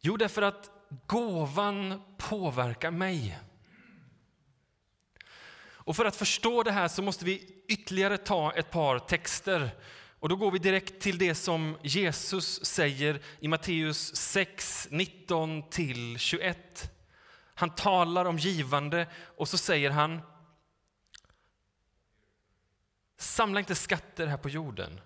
Jo, 0.00 0.16
därför 0.16 0.42
att 0.42 0.70
gåvan 1.06 2.02
påverkar 2.18 2.90
mig. 2.90 3.38
Och 5.84 5.96
för 5.96 6.04
att 6.04 6.16
förstå 6.16 6.62
det 6.62 6.72
här 6.72 6.88
så 6.88 7.02
måste 7.02 7.24
vi 7.24 7.62
ytterligare 7.68 8.18
ta 8.18 8.52
ett 8.52 8.70
par 8.70 8.98
texter. 8.98 9.70
Och 10.20 10.28
då 10.28 10.36
går 10.36 10.50
vi 10.50 10.58
direkt 10.58 11.00
till 11.00 11.18
det 11.18 11.34
som 11.34 11.78
Jesus 11.82 12.64
säger 12.64 13.22
i 13.40 13.48
Matteus 13.48 14.16
6, 14.16 14.88
19-21. 14.90 16.54
Han 17.54 17.70
talar 17.70 18.24
om 18.24 18.38
givande 18.38 19.06
och 19.36 19.48
så 19.48 19.58
säger 19.58 19.90
han 19.90 20.22
Samla 23.16 23.60
inte 23.60 23.74
skatter 23.74 24.26
här 24.26 24.36
på 24.36 24.48
jorden 24.48 25.00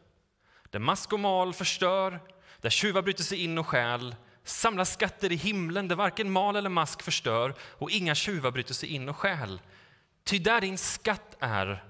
där 0.70 0.78
mask 0.78 1.12
och 1.12 1.20
mal 1.20 1.54
förstör, 1.54 2.20
där 2.60 2.70
tjuvar 2.70 3.02
bryter 3.02 3.24
sig 3.24 3.38
in 3.38 3.58
och 3.58 3.66
stjäl 3.66 4.14
Samla 4.48 4.84
skatter 4.84 5.32
i 5.32 5.36
himlen 5.36 5.88
där 5.88 5.96
varken 5.96 6.30
mal 6.30 6.56
eller 6.56 6.70
mask 6.70 7.02
förstör 7.02 7.54
och 7.60 7.90
inga 7.90 8.14
tjuvar 8.14 8.50
bryter 8.50 8.74
sig 8.74 8.88
in 8.88 9.08
och 9.08 9.16
stjäl. 9.16 9.60
Ty 10.24 10.38
där 10.38 10.60
din 10.60 10.78
skatt 10.78 11.36
är, 11.40 11.84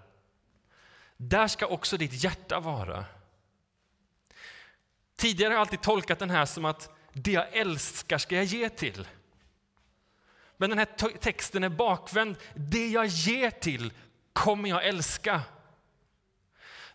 där 1.17 1.49
ska 1.49 1.67
också 1.67 1.97
ditt 1.97 2.25
hjärta 2.25 2.61
vara. 2.61 3.05
Tidigare 5.17 5.51
har 5.51 5.55
jag 5.55 5.61
alltid 5.61 5.83
tolkat 5.83 6.19
den 6.19 6.31
här 6.31 6.47
som 6.47 6.65
att 6.65 6.91
det 7.13 7.33
jag 7.33 7.57
älskar 7.57 8.19
ska 8.19 8.37
jag 8.37 8.45
ge 8.45 8.69
till. 8.69 9.09
Men 10.61 10.71
den 10.71 10.79
här 10.79 11.19
texten 11.19 11.65
är 11.65 11.69
bakvänd. 11.69 12.37
Det 12.55 12.89
jag 12.89 13.07
ger 13.07 13.51
till 13.51 13.93
kommer 14.33 14.69
jag 14.69 14.87
älska. 14.87 15.43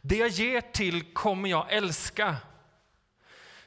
Det 0.01 0.17
jag 0.17 0.29
ger 0.29 0.61
till 0.61 1.13
kommer 1.13 1.49
jag 1.49 1.73
älska. 1.73 2.37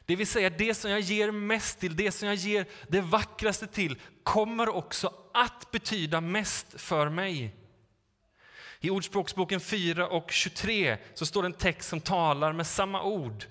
Det 0.07 0.17
vill 0.17 0.27
säga, 0.27 0.51
det 0.51 0.75
som 0.75 0.91
jag 0.91 1.01
ger 1.01 1.31
mest 1.31 1.81
till, 1.81 1.97
det 1.97 2.13
som 2.13 2.29
jag 2.29 2.37
ger 2.37 2.67
det 2.89 3.01
vackraste 3.01 3.67
till, 3.67 4.01
kommer 4.23 4.69
också 4.69 5.13
att 5.35 5.71
betyda 5.71 6.21
mest 6.21 6.81
för 6.81 7.09
mig. 7.09 7.55
I 8.81 8.91
Ordspråksboken 8.91 9.61
4 9.61 10.09
och 10.09 10.31
23 10.31 10.99
så 11.15 11.27
står 11.27 11.45
en 11.47 11.53
text 11.53 11.89
som 11.89 12.01
talar 12.01 12.53
med 12.53 12.67
samma 12.67 13.03
ord. 13.03 13.45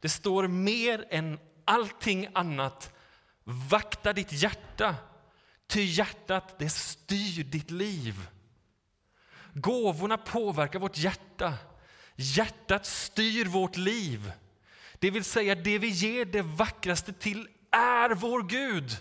Det 0.00 0.08
står 0.08 0.48
mer 0.48 1.06
än 1.10 1.38
allting 1.64 2.28
annat, 2.34 2.92
vakta 3.44 4.12
ditt 4.12 4.32
hjärta, 4.32 4.94
ty 5.68 5.84
hjärtat 5.84 6.58
det 6.58 6.70
styr 6.70 7.44
ditt 7.44 7.70
liv. 7.70 8.28
Gåvorna 9.54 10.16
påverkar 10.16 10.78
vårt 10.78 10.98
hjärta. 10.98 11.54
Hjärtat 12.16 12.86
styr 12.86 13.44
vårt 13.44 13.76
liv. 13.76 14.32
Det 14.98 15.10
vill 15.10 15.24
säga, 15.24 15.54
det 15.54 15.78
vi 15.78 15.88
ger 15.88 16.24
det 16.24 16.42
vackraste 16.42 17.12
till 17.12 17.48
är 17.70 18.10
vår 18.10 18.42
Gud. 18.42 18.98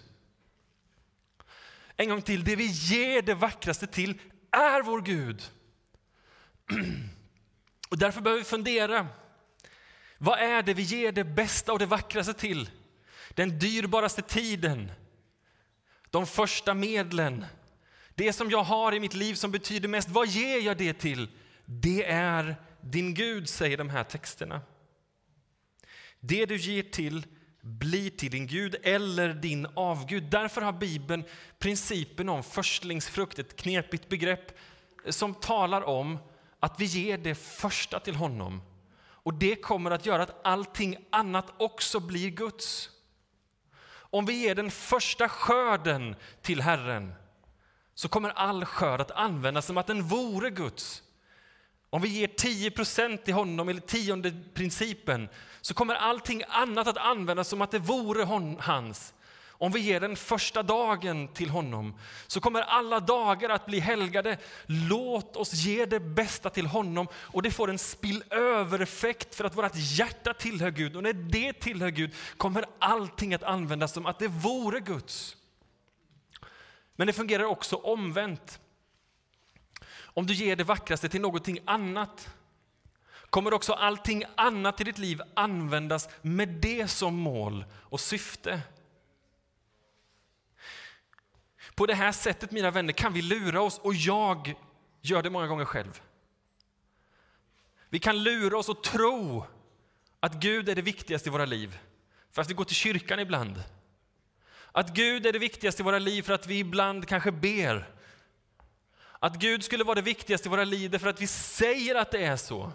En 1.95 2.10
gång 2.10 2.21
till, 2.21 2.43
det 2.43 2.56
vi 2.56 2.65
ger 2.65 3.21
det 3.21 3.34
vackraste 3.34 3.88
till 3.88 4.21
är 4.51 4.82
vår 4.82 5.01
Gud. 5.01 5.43
Och 7.89 7.97
därför 7.97 8.21
behöver 8.21 8.43
vi 8.43 8.49
fundera. 8.49 9.08
Vad 10.17 10.39
är 10.39 10.62
det 10.63 10.73
vi 10.73 10.82
ger 10.82 11.12
det 11.12 11.23
bästa 11.23 11.73
och 11.73 11.80
det 11.80 11.86
vackraste 11.86 12.34
till? 12.34 12.69
Den 13.30 13.60
dyrbaraste 13.60 14.21
tiden, 14.21 14.91
de 16.17 16.25
första 16.25 16.73
medlen, 16.73 17.45
det 18.15 18.34
som 18.34 18.49
jag 18.51 18.63
har 18.63 18.95
i 18.95 18.99
mitt 18.99 19.13
liv 19.13 19.34
som 19.36 19.51
betyder 19.51 19.88
mest. 19.88 20.10
Vad 20.10 20.27
ger 20.27 20.60
jag 20.62 20.77
det 20.77 20.93
till? 20.93 21.27
Det 21.65 22.06
är 22.06 22.56
din 22.82 23.13
Gud, 23.13 23.49
säger 23.49 23.77
de 23.77 23.89
här 23.89 24.03
texterna. 24.03 24.62
Det 26.19 26.45
du 26.45 26.58
ger 26.58 26.84
till 26.84 27.25
blir 27.62 28.10
till 28.10 28.32
din 28.32 28.47
Gud 28.47 28.75
eller 28.84 29.34
din 29.34 29.67
avgud. 29.73 30.23
Därför 30.23 30.62
har 30.62 30.73
Bibeln 30.73 31.23
principen 31.60 32.30
om 32.30 32.43
förstlingsfrukt, 32.43 33.39
ett 33.39 33.56
knepigt 33.56 34.10
begrepp 34.10 34.58
som 35.10 35.34
talar 35.34 35.82
om 35.82 36.17
att 36.60 36.80
vi 36.80 36.86
ger 36.86 37.17
det 37.17 37.36
första 37.36 37.99
till 37.99 38.15
honom. 38.15 38.62
Och 38.99 39.34
det 39.34 39.56
kommer 39.56 39.91
att 39.91 40.06
göra 40.06 40.23
att 40.23 40.45
allting 40.45 40.97
annat 41.10 41.53
också 41.58 41.99
blir 41.99 42.30
Guds. 42.30 42.89
Om 44.10 44.26
vi 44.26 44.34
ger 44.34 44.56
den 44.56 44.72
första 44.72 45.30
skörden 45.30 46.15
till 46.41 46.62
Herren 46.62 47.13
så 47.93 48.10
kommer 48.10 48.30
all 48.30 48.65
skörd 48.65 49.02
att 49.02 49.12
användas 49.12 49.65
som 49.65 49.78
att 49.78 49.88
den 49.88 50.04
vore 50.04 50.50
Guds. 50.50 51.04
Om 51.89 52.02
vi 52.02 52.08
ger 52.08 52.28
10 52.28 53.17
till 53.17 53.34
honom, 53.34 53.70
eller 53.70 53.82
tionde 53.82 54.34
principen, 54.54 55.30
så 55.62 55.74
kommer 55.74 55.96
allting 55.96 56.43
annat 56.50 56.88
att 56.88 56.98
användas 56.98 57.48
som 57.48 57.62
att 57.62 57.72
det 57.72 57.80
vore 57.80 58.24
hans. 58.60 59.13
Om 59.60 59.72
vi 59.72 59.80
ger 59.80 60.00
den 60.00 60.15
första 60.15 60.63
dagen 60.63 61.28
till 61.28 61.50
honom 61.50 62.00
så 62.28 62.41
kommer 62.41 62.62
alla 62.62 63.00
dagar 63.00 63.50
att 63.50 63.65
bli 63.65 63.80
helgade. 63.80 64.38
Låt 64.65 65.36
oss 65.36 65.54
ge 65.54 65.86
det 65.86 66.00
bästa 66.00 66.50
till 66.50 66.65
honom 66.65 67.08
och 67.13 67.41
det 67.41 67.52
får 67.52 67.70
en 67.70 67.80
spillövereffekt 67.80 69.36
för 69.36 69.43
att 69.43 69.58
vårt 69.58 69.72
hjärta 69.76 70.34
tillhör 70.34 70.72
Gud. 70.72 70.96
Och 70.96 71.04
när 71.04 71.13
det 71.13 71.54
tillhör 71.54 71.89
Gud 71.89 72.15
kommer 72.38 72.65
allting 72.80 73.34
att 73.34 73.43
användas 73.43 73.93
som 73.93 74.06
att 74.06 74.20
det 74.20 74.28
vore 74.28 74.80
Guds. 74.80 75.36
Men 76.96 77.08
det 77.08 77.13
fungerar 77.13 77.43
också 77.43 77.76
omvänt. 77.76 78.60
Om 80.00 80.26
du 80.26 80.34
ger 80.34 80.56
det 80.56 80.63
vackraste 80.63 81.10
till 81.10 81.22
någonting 81.22 81.60
annat 81.65 82.30
kommer 83.30 83.54
också 83.54 83.74
allting 83.74 84.24
annat 84.36 84.82
i 84.82 84.84
ditt 84.84 84.98
liv 84.98 85.22
användas 85.34 86.10
med 86.22 86.50
det 86.50 86.88
som 86.88 87.15
mål 87.15 87.65
och 87.74 88.00
syfte. 88.00 88.62
På 91.78 91.86
det 91.86 91.96
här 91.96 92.12
sättet, 92.12 92.52
mina 92.52 92.72
vänner, 92.72 92.94
kan 92.94 93.13
vi 93.13 93.22
lura 93.22 93.62
oss 93.62 93.80
och 93.80 93.94
jag 93.94 94.56
gör 95.02 95.24
det 95.24 95.30
många 95.30 95.48
gånger 95.48 95.66
själv. 95.66 96.02
Vi 97.90 98.00
kan 98.00 98.24
lura 98.24 98.58
oss 98.58 98.70
och 98.70 98.84
tro 98.84 99.46
att 100.20 100.34
Gud 100.34 100.70
är 100.70 100.76
det 100.76 100.82
viktigaste 100.82 101.30
i 101.30 101.32
våra 101.32 101.46
liv 101.46 101.80
för 102.32 102.42
att 102.42 102.50
vi 102.50 102.54
går 102.54 102.63
till 102.63 102.76
kyrkan 102.76 103.20
ibland. 103.20 103.63
Att 104.72 104.94
Gud 104.94 105.26
är 105.26 105.34
det 105.34 105.40
viktigaste 105.40 105.82
i 105.82 105.86
våra 105.86 106.00
liv 106.00 106.22
för 106.22 106.34
att 106.34 106.48
vi 106.48 106.60
ibland 106.60 107.08
kanske 107.08 107.32
ber. 107.32 107.90
Att 109.20 109.36
Gud 109.36 109.63
skulle 109.63 109.84
vara 109.84 109.96
det 109.96 110.02
viktigaste 110.02 110.48
i 110.48 110.52
våra 110.52 110.63
liv 110.63 110.98
för 110.98 111.08
att 111.08 111.22
vi 111.22 111.28
säger 111.28 111.96
att 111.96 112.12
det 112.12 112.26
är 112.26 112.38
så. 112.38 112.72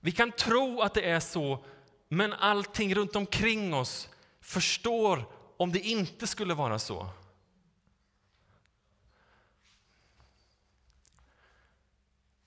Vi 0.00 0.12
kan 0.12 0.32
tro 0.32 0.80
att 0.80 0.94
det 0.94 1.10
är 1.10 1.20
så, 1.20 1.64
men 2.08 2.32
allting 2.32 2.94
runt 2.94 3.16
omkring 3.16 3.74
oss 3.74 4.08
förstår 4.40 5.41
om 5.62 5.72
det 5.72 5.80
inte 5.80 6.26
skulle 6.26 6.54
vara 6.54 6.78
så. 6.78 7.08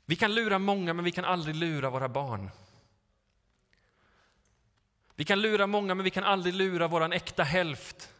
Vi 0.05 0.15
kan 0.15 0.35
lura 0.35 0.59
många, 0.59 0.93
men 0.93 1.05
vi 1.05 1.11
kan 1.11 1.25
aldrig 1.25 1.55
lura 1.55 1.89
våra 1.89 2.09
barn. 2.09 2.51
Vi 5.15 5.25
kan 5.25 5.41
lura 5.41 5.67
många, 5.67 5.95
men 5.95 6.03
vi 6.03 6.09
kan 6.09 6.23
aldrig 6.23 6.53
lura 6.53 6.87
vår 6.87 7.13
äkta 7.13 7.43
hälft. 7.43 8.13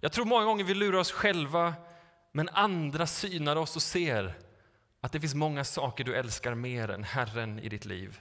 Jag 0.00 0.12
tror 0.12 0.24
många 0.24 0.44
gånger 0.44 0.64
vi 0.64 0.74
lurar 0.74 0.98
oss 0.98 1.12
själva, 1.12 1.74
men 2.32 2.48
andra 2.48 3.06
synar 3.06 3.56
oss 3.56 3.76
och 3.76 3.82
ser 3.82 4.38
att 5.00 5.12
det 5.12 5.20
finns 5.20 5.34
många 5.34 5.64
saker 5.64 6.04
du 6.04 6.16
älskar 6.16 6.54
mer 6.54 6.90
än 6.90 7.04
Herren 7.04 7.58
i 7.58 7.68
ditt 7.68 7.84
liv. 7.84 8.20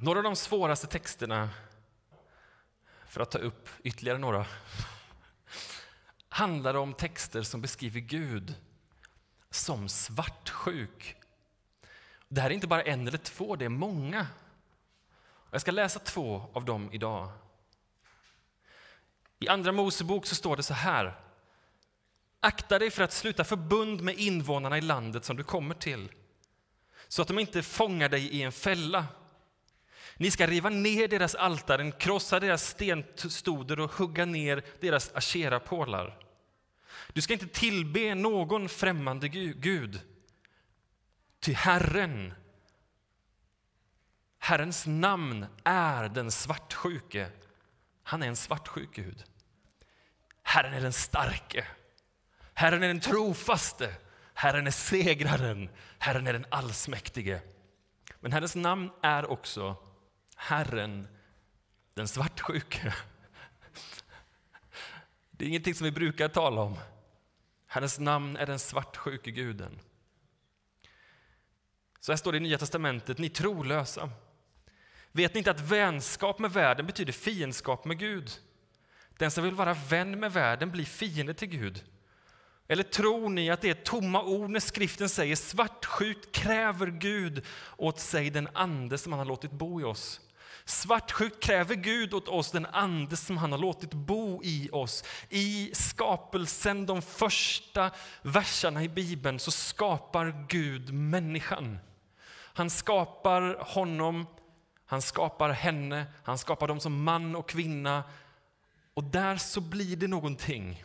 Några 0.00 0.18
av 0.18 0.22
de 0.22 0.36
svåraste 0.36 0.86
texterna, 0.86 1.50
för 3.06 3.20
att 3.20 3.30
ta 3.30 3.38
upp 3.38 3.68
ytterligare 3.82 4.18
några, 4.18 4.46
handlar 6.28 6.74
om 6.74 6.94
texter 6.94 7.42
som 7.42 7.60
beskriver 7.60 8.00
Gud 8.00 8.54
som 9.50 9.88
svartsjuk. 9.88 11.16
Det 12.28 12.40
här 12.40 12.50
är 12.50 12.54
inte 12.54 12.66
bara 12.66 12.82
en 12.82 13.08
eller 13.08 13.18
två, 13.18 13.56
det 13.56 13.64
är 13.64 13.68
många. 13.68 14.26
Jag 15.50 15.60
ska 15.60 15.70
läsa 15.70 15.98
två 15.98 16.50
av 16.52 16.64
dem 16.64 16.88
idag. 16.92 17.30
I 19.38 19.48
Andra 19.48 19.72
Mosebok 19.72 20.26
så 20.26 20.34
står 20.34 20.56
det 20.56 20.62
så 20.62 20.74
här. 20.74 21.20
Akta 22.40 22.78
dig 22.78 22.90
för 22.90 23.02
att 23.02 23.12
sluta 23.12 23.44
förbund 23.44 24.00
med 24.00 24.18
invånarna 24.18 24.78
i 24.78 24.80
landet 24.80 25.24
som 25.24 25.36
du 25.36 25.44
kommer 25.44 25.74
till, 25.74 26.12
så 27.08 27.22
att 27.22 27.28
de 27.28 27.38
inte 27.38 27.62
fångar 27.62 28.08
dig 28.08 28.28
i 28.28 28.42
en 28.42 28.52
fälla. 28.52 29.06
Ni 30.20 30.30
ska 30.30 30.46
riva 30.46 30.68
ner 30.68 31.08
deras 31.08 31.34
altaren, 31.34 31.92
krossa 31.92 32.40
deras 32.40 32.68
stenstoder 32.68 33.80
och 33.80 33.92
hugga 33.92 34.24
ner 34.24 34.64
deras 34.80 35.12
asherapålar. 35.14 36.18
Du 37.12 37.22
ska 37.22 37.32
inte 37.32 37.46
tillbe 37.46 38.14
någon 38.14 38.68
främmande 38.68 39.28
gud, 39.28 40.00
till 41.40 41.56
Herren, 41.56 42.34
Herrens 44.38 44.86
namn 44.86 45.46
är 45.64 46.08
den 46.08 46.30
svartsjuke. 46.30 47.30
Han 48.02 48.22
är 48.22 48.28
en 48.28 48.36
svartsjuk 48.36 48.94
Gud. 48.94 49.24
Herren 50.42 50.74
är 50.74 50.80
den 50.80 50.92
starke. 50.92 51.66
Herren 52.54 52.82
är 52.82 52.88
den 52.88 53.00
trofaste. 53.00 53.94
Herren 54.34 54.66
är 54.66 54.70
segraren. 54.70 55.68
Herren 55.98 56.26
är 56.26 56.32
den 56.32 56.46
allsmäktige. 56.50 57.40
Men 58.20 58.32
Herrens 58.32 58.54
namn 58.54 58.90
är 59.02 59.30
också 59.30 59.76
Herren, 60.40 61.08
den 61.94 62.08
svartsjuke. 62.08 62.94
Det 65.30 65.44
är 65.44 65.48
ingenting 65.48 65.74
som 65.74 65.84
vi 65.84 65.90
brukar 65.90 66.28
tala 66.28 66.60
om. 66.60 66.78
Herrens 67.66 67.98
namn 67.98 68.36
är 68.36 68.46
den 68.46 68.58
svartsjuke 68.58 69.30
guden. 69.30 69.78
Så 72.00 72.12
här 72.12 72.16
står 72.16 72.32
det 72.32 72.38
i 72.38 72.40
Nya 72.40 72.58
testamentet, 72.58 73.18
ni 73.18 73.28
trolösa. 73.28 74.10
Vet 75.12 75.34
ni 75.34 75.38
inte 75.38 75.50
att 75.50 75.60
vänskap 75.60 76.38
med 76.38 76.52
världen 76.52 76.86
betyder 76.86 77.12
fiendskap 77.12 77.84
med 77.84 77.98
Gud? 77.98 78.30
Den 79.10 79.30
som 79.30 79.44
vill 79.44 79.54
vara 79.54 79.74
vän 79.74 80.20
med 80.20 80.32
världen 80.32 80.70
blir 80.70 80.84
fiende 80.84 81.34
till 81.34 81.48
Gud. 81.48 81.84
Eller 82.68 82.82
tror 82.82 83.28
ni 83.28 83.50
att 83.50 83.60
det 83.60 83.70
är 83.70 83.74
tomma 83.74 84.22
ord 84.22 84.50
när 84.50 84.60
skriften 84.60 85.08
säger 85.08 85.36
svartsjukt 85.36 86.32
kräver 86.32 86.86
Gud 86.86 87.44
åt 87.76 88.00
sig 88.00 88.30
den 88.30 88.48
ande 88.52 88.98
som 88.98 89.12
han 89.12 89.18
har 89.18 89.26
låtit 89.26 89.52
bo 89.52 89.80
i 89.80 89.84
oss? 89.84 90.20
Svartsjukt 90.68 91.42
kräver 91.42 91.74
Gud 91.74 92.14
åt 92.14 92.28
oss 92.28 92.50
den 92.50 92.66
ande 92.66 93.16
som 93.16 93.36
han 93.36 93.52
har 93.52 93.58
låtit 93.58 93.94
bo 93.94 94.40
i 94.44 94.68
oss. 94.72 95.04
I 95.28 95.70
skapelsen, 95.74 96.86
de 96.86 97.02
första 97.02 97.90
verserna 98.22 98.82
i 98.82 98.88
Bibeln, 98.88 99.38
så 99.38 99.50
skapar 99.50 100.46
Gud 100.48 100.94
människan. 100.94 101.78
Han 102.30 102.70
skapar 102.70 103.56
honom, 103.60 104.26
han 104.86 105.02
skapar 105.02 105.50
henne, 105.50 106.06
han 106.24 106.38
skapar 106.38 106.68
dem 106.68 106.80
som 106.80 107.04
man 107.04 107.36
och 107.36 107.48
kvinna. 107.48 108.04
Och 108.94 109.04
där 109.04 109.36
så 109.36 109.60
blir 109.60 109.96
det 109.96 110.08
någonting 110.08 110.84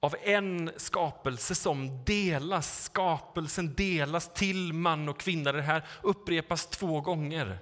av 0.00 0.14
en 0.22 0.70
skapelse 0.76 1.54
som 1.54 2.04
delas. 2.04 2.84
Skapelsen 2.84 3.74
delas 3.74 4.32
till 4.34 4.72
man 4.72 5.08
och 5.08 5.20
kvinna. 5.20 5.52
Det 5.52 5.62
här 5.62 5.84
upprepas 6.02 6.66
två 6.66 7.00
gånger. 7.00 7.58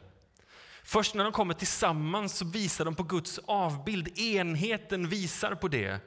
Först 0.88 1.14
när 1.14 1.24
de 1.24 1.33
kommer 1.33 1.55
tillsammans 1.55 2.38
så 2.38 2.44
visar 2.44 2.85
de 2.85 2.94
på 2.94 3.03
Guds 3.03 3.40
avbild. 3.46 4.18
Enheten 4.18 5.09
visar 5.09 5.55
på 5.55 5.68
det. 5.68 6.01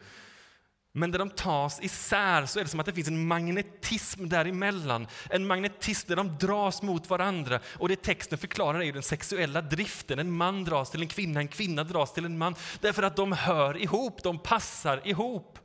Men 0.92 1.12
när 1.12 1.20
de 1.20 1.30
tas 1.30 1.80
isär 1.82 2.46
så 2.46 2.60
är 2.60 2.64
det 2.64 2.70
som 2.70 2.80
att 2.80 2.86
det 2.86 2.94
finns 2.94 3.08
en 3.08 3.28
magnetism 3.28 4.30
däremellan. 4.30 5.08
En 5.30 5.48
magnetism 5.48 6.10
där 6.10 6.16
de 6.16 6.38
dras 6.38 6.82
mot 6.82 7.10
varandra. 7.10 7.60
Och 7.78 7.90
det 7.90 8.02
texten 8.02 8.38
förklarar 8.38 8.80
är 8.80 8.84
ju 8.84 8.92
den 8.92 9.04
sexuella 9.04 9.62
driften. 9.62 10.20
En 10.20 10.32
man 10.32 10.64
dras 10.64 10.92
till 10.92 11.02
en 11.02 11.08
kvinna, 11.08 11.40
en 11.40 11.48
kvinna 11.48 11.84
dras 11.84 12.14
till 12.14 12.26
en 12.26 12.38
man. 12.38 12.56
Därför 12.80 13.04
att 13.04 13.16
de 13.16 13.32
hör 13.32 13.78
ihop, 13.78 14.24
de 14.24 14.40
passar 14.40 15.08
ihop. 15.08 15.60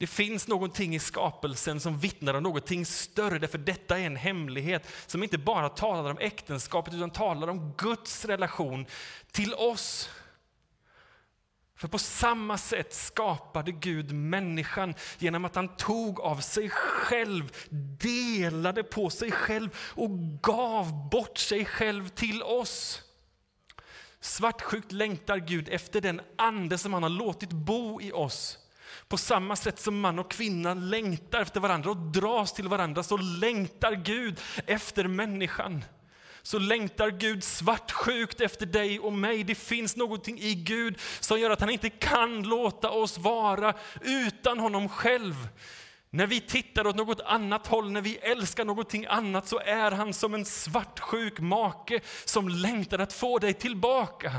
Det 0.00 0.06
finns 0.06 0.48
någonting 0.48 0.94
i 0.94 0.98
skapelsen 0.98 1.80
som 1.80 1.98
vittnar 1.98 2.34
om 2.34 2.42
någonting 2.42 2.86
större, 2.86 3.38
därför 3.38 3.58
detta 3.58 3.98
är 3.98 4.06
en 4.06 4.16
hemlighet 4.16 4.86
som 5.06 5.22
inte 5.22 5.38
bara 5.38 5.68
talar 5.68 6.10
om 6.10 6.18
äktenskapet 6.18 6.94
utan 6.94 7.10
talar 7.10 7.48
om 7.48 7.74
Guds 7.78 8.24
relation 8.24 8.86
till 9.30 9.54
oss. 9.54 10.10
För 11.76 11.88
på 11.88 11.98
samma 11.98 12.58
sätt 12.58 12.94
skapade 12.94 13.72
Gud 13.72 14.12
människan 14.12 14.94
genom 15.18 15.44
att 15.44 15.54
han 15.54 15.76
tog 15.76 16.20
av 16.20 16.40
sig 16.40 16.70
själv, 16.70 17.52
delade 18.00 18.82
på 18.82 19.10
sig 19.10 19.32
själv 19.32 19.76
och 19.76 20.10
gav 20.42 21.10
bort 21.10 21.38
sig 21.38 21.64
själv 21.64 22.08
till 22.08 22.42
oss. 22.42 23.02
Svartsjukt 24.20 24.92
längtar 24.92 25.36
Gud 25.36 25.68
efter 25.68 26.00
den 26.00 26.20
ande 26.36 26.78
som 26.78 26.92
han 26.94 27.02
har 27.02 27.10
låtit 27.10 27.50
bo 27.50 28.00
i 28.00 28.12
oss. 28.12 28.59
På 29.10 29.16
samma 29.16 29.56
sätt 29.56 29.78
som 29.78 30.00
man 30.00 30.18
och 30.18 30.30
kvinna 30.30 30.74
längtar 30.74 31.40
efter 31.40 31.60
varandra 31.60 31.90
och 31.90 31.96
dras 31.96 32.52
till 32.52 32.68
varandra 32.68 33.02
så 33.02 33.16
längtar 33.16 33.92
Gud 33.92 34.40
efter 34.66 35.08
människan 35.08 35.84
så 36.42 36.58
längtar 36.58 37.10
Gud 37.10 37.44
svartsjukt 37.44 38.40
efter 38.40 38.66
dig 38.66 39.00
och 39.00 39.12
mig. 39.12 39.44
Det 39.44 39.54
finns 39.54 39.96
någonting 39.96 40.38
i 40.38 40.54
Gud 40.54 41.00
som 41.20 41.40
gör 41.40 41.50
att 41.50 41.60
han 41.60 41.70
inte 41.70 41.90
kan 41.90 42.42
låta 42.42 42.90
oss 42.90 43.18
vara 43.18 43.74
utan 44.00 44.58
honom 44.58 44.88
själv. 44.88 45.48
När 46.10 46.26
vi 46.26 46.40
tittar 46.40 46.86
åt 46.86 46.96
något 46.96 47.20
annat 47.20 47.66
håll, 47.66 47.92
när 47.92 48.00
vi 48.00 48.16
älskar 48.16 48.64
någonting 48.64 49.06
annat 49.06 49.48
så 49.48 49.58
är 49.58 49.90
han 49.90 50.14
som 50.14 50.34
en 50.34 50.44
svartsjuk 50.44 51.40
make 51.40 52.00
som 52.24 52.48
längtar 52.48 52.98
att 52.98 53.12
få 53.12 53.38
dig 53.38 53.54
tillbaka. 53.54 54.32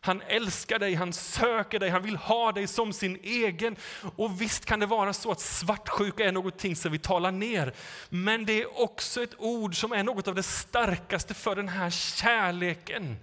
Han 0.00 0.22
älskar 0.22 0.78
dig, 0.78 0.94
han 0.94 1.12
söker 1.12 1.78
dig, 1.78 1.90
han 1.90 2.02
vill 2.02 2.16
ha 2.16 2.52
dig 2.52 2.66
som 2.66 2.92
sin 2.92 3.18
egen. 3.22 3.76
Och 4.16 4.40
visst 4.40 4.64
kan 4.64 4.80
det 4.80 4.86
vara 4.86 5.12
så 5.12 5.30
att 5.30 5.40
svartsjuka 5.40 6.24
är 6.24 6.32
någonting 6.32 6.76
som 6.76 6.92
vi 6.92 6.98
talar 6.98 7.32
ner. 7.32 7.74
Men 8.08 8.44
det 8.44 8.62
är 8.62 8.80
också 8.80 9.22
ett 9.22 9.34
ord 9.38 9.80
som 9.80 9.92
är 9.92 10.02
något 10.02 10.28
av 10.28 10.34
det 10.34 10.42
starkaste 10.42 11.34
för 11.34 11.56
den 11.56 11.68
här 11.68 11.90
kärleken 11.90 13.16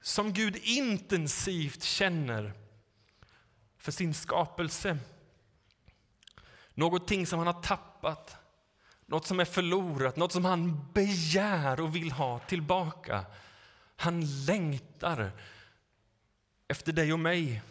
som 0.00 0.32
Gud 0.32 0.56
intensivt 0.62 1.82
känner 1.82 2.52
för 3.78 3.92
sin 3.92 4.14
skapelse. 4.14 4.98
Någonting 6.74 7.26
som 7.26 7.38
han 7.38 7.46
har 7.46 7.62
tappat, 7.62 8.36
något 9.06 9.26
som 9.26 9.40
är 9.40 9.44
förlorat, 9.44 10.16
något 10.16 10.32
som 10.32 10.44
han 10.44 10.92
begär 10.92 11.80
och 11.80 11.96
vill 11.96 12.12
ha 12.12 12.38
tillbaka. 12.38 13.24
Han 13.96 14.44
längtar 14.44 15.32
efter 16.68 16.92
dig 16.92 17.12
och 17.12 17.20
mig. 17.20 17.62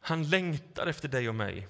Han 0.00 0.28
längtar 0.28 0.86
efter 0.86 1.08
dig 1.08 1.28
och 1.28 1.34
mig. 1.34 1.68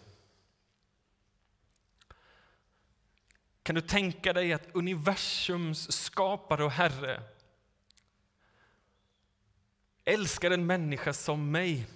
Kan 3.62 3.74
du 3.74 3.80
tänka 3.80 4.32
dig 4.32 4.52
att 4.52 4.68
universums 4.72 5.92
skapare 5.92 6.64
och 6.64 6.70
Herre 6.70 7.22
älskar 10.04 10.50
en 10.50 10.66
människa 10.66 11.12
som 11.12 11.50
mig? 11.50 11.86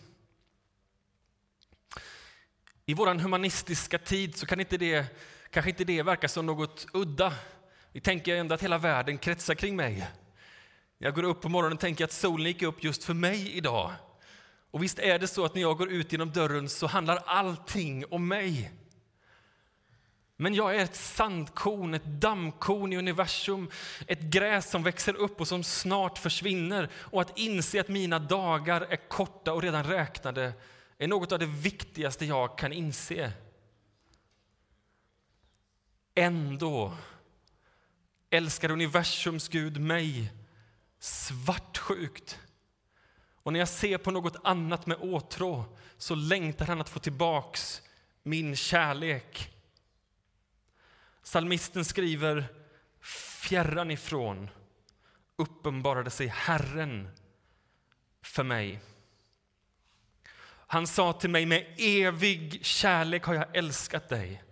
I 2.86 2.94
vår 2.94 3.14
humanistiska 3.14 3.98
tid 3.98 4.36
så 4.36 4.46
kan 4.46 4.60
inte 4.60 4.76
det, 4.76 5.06
kanske 5.50 5.70
inte 5.70 5.84
det 5.84 6.02
verka 6.02 6.28
som 6.28 6.46
något 6.46 6.86
udda. 6.92 7.34
Vi 7.92 8.00
tänker 8.00 8.36
ändå 8.36 8.54
att 8.54 8.62
hela 8.62 8.78
världen 8.78 9.18
kretsar 9.18 9.54
kring 9.54 9.76
mig. 9.76 10.08
Jag 11.02 11.14
går 11.14 11.22
upp 11.22 11.40
på 11.40 11.48
morgonen 11.48 11.76
och 11.76 11.80
tänker 11.80 12.04
att 12.04 12.12
solen 12.12 12.46
gick 12.46 12.62
upp 12.62 12.84
just 12.84 13.04
för 13.04 13.14
mig 13.14 13.52
idag. 13.52 13.92
Och 14.70 14.82
visst 14.82 14.98
är 14.98 15.18
det 15.18 15.28
så 15.28 15.44
att 15.44 15.54
när 15.54 15.62
jag 15.62 15.78
går 15.78 15.92
ut 15.92 16.12
genom 16.12 16.32
dörren 16.32 16.68
så 16.68 16.86
handlar 16.86 17.16
allting 17.16 18.04
om 18.10 18.28
mig. 18.28 18.72
Men 20.36 20.54
jag 20.54 20.76
är 20.76 20.84
ett 20.84 20.96
sandkorn, 20.96 21.94
ett 21.94 22.04
dammkorn 22.04 22.92
i 22.92 22.96
universum, 22.96 23.70
ett 24.06 24.20
gräs 24.20 24.70
som 24.70 24.82
växer 24.82 25.14
upp 25.16 25.40
och 25.40 25.48
som 25.48 25.64
snart 25.64 26.18
försvinner. 26.18 26.88
Och 26.94 27.20
att 27.20 27.38
inse 27.38 27.80
att 27.80 27.88
mina 27.88 28.18
dagar 28.18 28.80
är 28.80 29.08
korta 29.08 29.52
och 29.52 29.62
redan 29.62 29.84
räknade 29.84 30.52
är 30.98 31.08
något 31.08 31.32
av 31.32 31.38
det 31.38 31.46
viktigaste 31.46 32.24
jag 32.24 32.58
kan 32.58 32.72
inse. 32.72 33.32
Ändå 36.14 36.92
älskar 38.30 38.70
universums 38.70 39.48
Gud 39.48 39.80
mig 39.80 40.32
svartsjukt. 41.00 42.38
Och 43.42 43.52
när 43.52 43.60
jag 43.60 43.68
ser 43.68 43.98
på 43.98 44.10
något 44.10 44.36
annat 44.44 44.86
med 44.86 44.96
åtrå 45.00 45.64
så 45.96 46.14
längtar 46.14 46.66
han 46.66 46.80
att 46.80 46.88
få 46.88 46.98
tillbaks 46.98 47.82
min 48.22 48.56
kärlek. 48.56 49.50
Salmisten 51.22 51.84
skriver 51.84 52.48
fjärran 53.00 53.90
ifrån 53.90 54.50
uppenbarade 55.36 56.10
sig 56.10 56.26
Herren 56.26 57.08
för 58.22 58.42
mig. 58.42 58.80
Han 60.66 60.86
sa 60.86 61.12
till 61.12 61.30
mig, 61.30 61.46
med 61.46 61.74
evig 61.78 62.64
kärlek 62.64 63.24
har 63.24 63.34
jag 63.34 63.56
älskat 63.56 64.08
dig. 64.08 64.42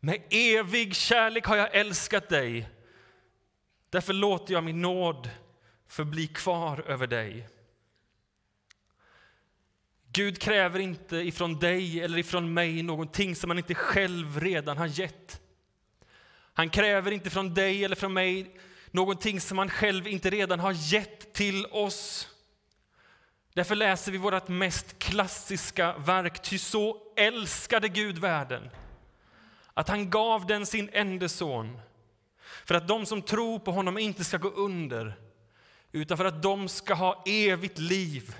Med 0.00 0.22
evig 0.30 0.94
kärlek 0.94 1.46
har 1.46 1.56
jag 1.56 1.74
älskat 1.74 2.28
dig. 2.28 2.68
Därför 3.92 4.12
låter 4.12 4.54
jag 4.54 4.64
min 4.64 4.82
nåd 4.82 5.30
förbli 5.86 6.26
kvar 6.26 6.84
över 6.86 7.06
dig. 7.06 7.48
Gud 10.12 10.38
kräver 10.38 10.78
inte 10.78 11.16
ifrån 11.16 11.58
dig 11.58 12.00
eller 12.00 12.18
ifrån 12.18 12.54
mig 12.54 12.82
någonting 12.82 13.36
som 13.36 13.50
han 13.50 13.58
inte 13.58 13.74
själv 13.74 14.40
redan 14.40 14.78
har 14.78 14.86
gett. 14.86 15.40
Han 16.54 16.70
kräver 16.70 17.10
inte 17.10 17.30
från 17.30 17.54
dig 17.54 17.84
eller 17.84 17.96
från 17.96 18.12
mig 18.12 18.56
någonting 18.90 19.40
som 19.40 19.58
han 19.58 19.70
själv 19.70 20.08
inte 20.08 20.30
redan 20.30 20.60
har 20.60 20.72
gett 20.92 21.32
till 21.32 21.66
oss. 21.66 22.28
Därför 23.54 23.74
läser 23.74 24.12
vi 24.12 24.18
vårt 24.18 24.48
mest 24.48 24.98
klassiska 24.98 25.98
verk, 25.98 26.42
ty 26.42 26.58
så 26.58 27.12
älskade 27.16 27.88
Gud 27.88 28.18
världen 28.18 28.70
att 29.74 29.88
han 29.88 30.10
gav 30.10 30.46
den 30.46 30.66
sin 30.66 30.90
enda 30.92 31.28
son 31.28 31.78
för 32.64 32.74
att 32.74 32.88
de 32.88 33.06
som 33.06 33.22
tror 33.22 33.58
på 33.58 33.72
honom 33.72 33.98
inte 33.98 34.24
ska 34.24 34.36
gå 34.36 34.48
under, 34.48 35.14
utan 35.92 36.16
för 36.16 36.24
att 36.24 36.42
de 36.42 36.68
ska 36.68 36.94
ha 36.94 37.22
evigt 37.26 37.78
liv. 37.78 38.36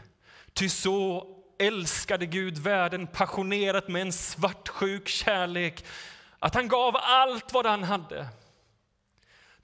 Ty 0.53 0.69
så 0.69 1.27
älskade 1.59 2.27
Gud 2.27 2.59
världen 2.59 3.07
passionerat 3.07 3.88
med 3.88 4.03
en 4.03 4.12
svartsjuk 4.12 5.09
kärlek 5.09 5.85
att 6.38 6.55
han 6.55 6.69
gav 6.69 6.97
allt 6.97 7.53
vad 7.53 7.67
han 7.67 7.83
hade. 7.83 8.29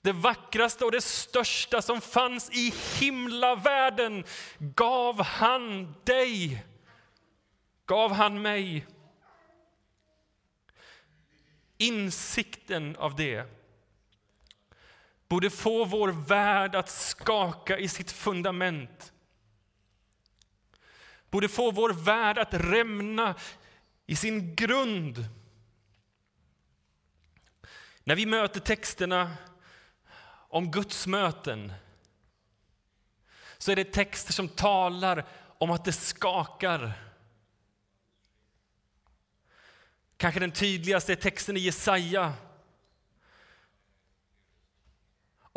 Det 0.01 0.11
vackraste 0.11 0.85
och 0.85 0.91
det 0.91 1.01
största 1.01 1.81
som 1.81 2.01
fanns 2.01 2.49
i 2.49 2.73
himlavärlden 2.99 4.23
gav 4.57 5.21
han 5.21 5.95
dig, 6.03 6.65
gav 7.85 8.11
han 8.11 8.41
mig. 8.41 8.87
Insikten 11.77 12.95
av 12.95 13.15
det 13.15 13.58
borde 15.29 15.49
få 15.49 15.85
vår 15.85 16.09
värld 16.09 16.75
att 16.75 16.89
skaka 16.89 17.77
i 17.77 17.87
sitt 17.87 18.11
fundament. 18.11 19.13
Borde 21.29 21.49
få 21.49 21.71
vår 21.71 21.93
värld 21.93 22.37
att 22.37 22.53
rämna 22.53 23.35
i 24.05 24.15
sin 24.15 24.55
grund. 24.55 25.25
När 28.03 28.15
vi 28.15 28.25
möter 28.25 28.59
texterna 28.59 29.37
om 30.49 30.71
Guds 30.71 31.07
möten 31.07 31.73
så 33.57 33.71
är 33.71 33.75
det 33.75 33.93
texter 33.93 34.33
som 34.33 34.49
talar 34.49 35.25
om 35.57 35.71
att 35.71 35.85
det 35.85 35.93
skakar. 35.93 36.91
Kanske 40.17 40.39
den 40.39 40.51
tydligaste 40.51 41.11
är 41.11 41.15
texten 41.15 41.57
i 41.57 41.59
Jesaja 41.59 42.33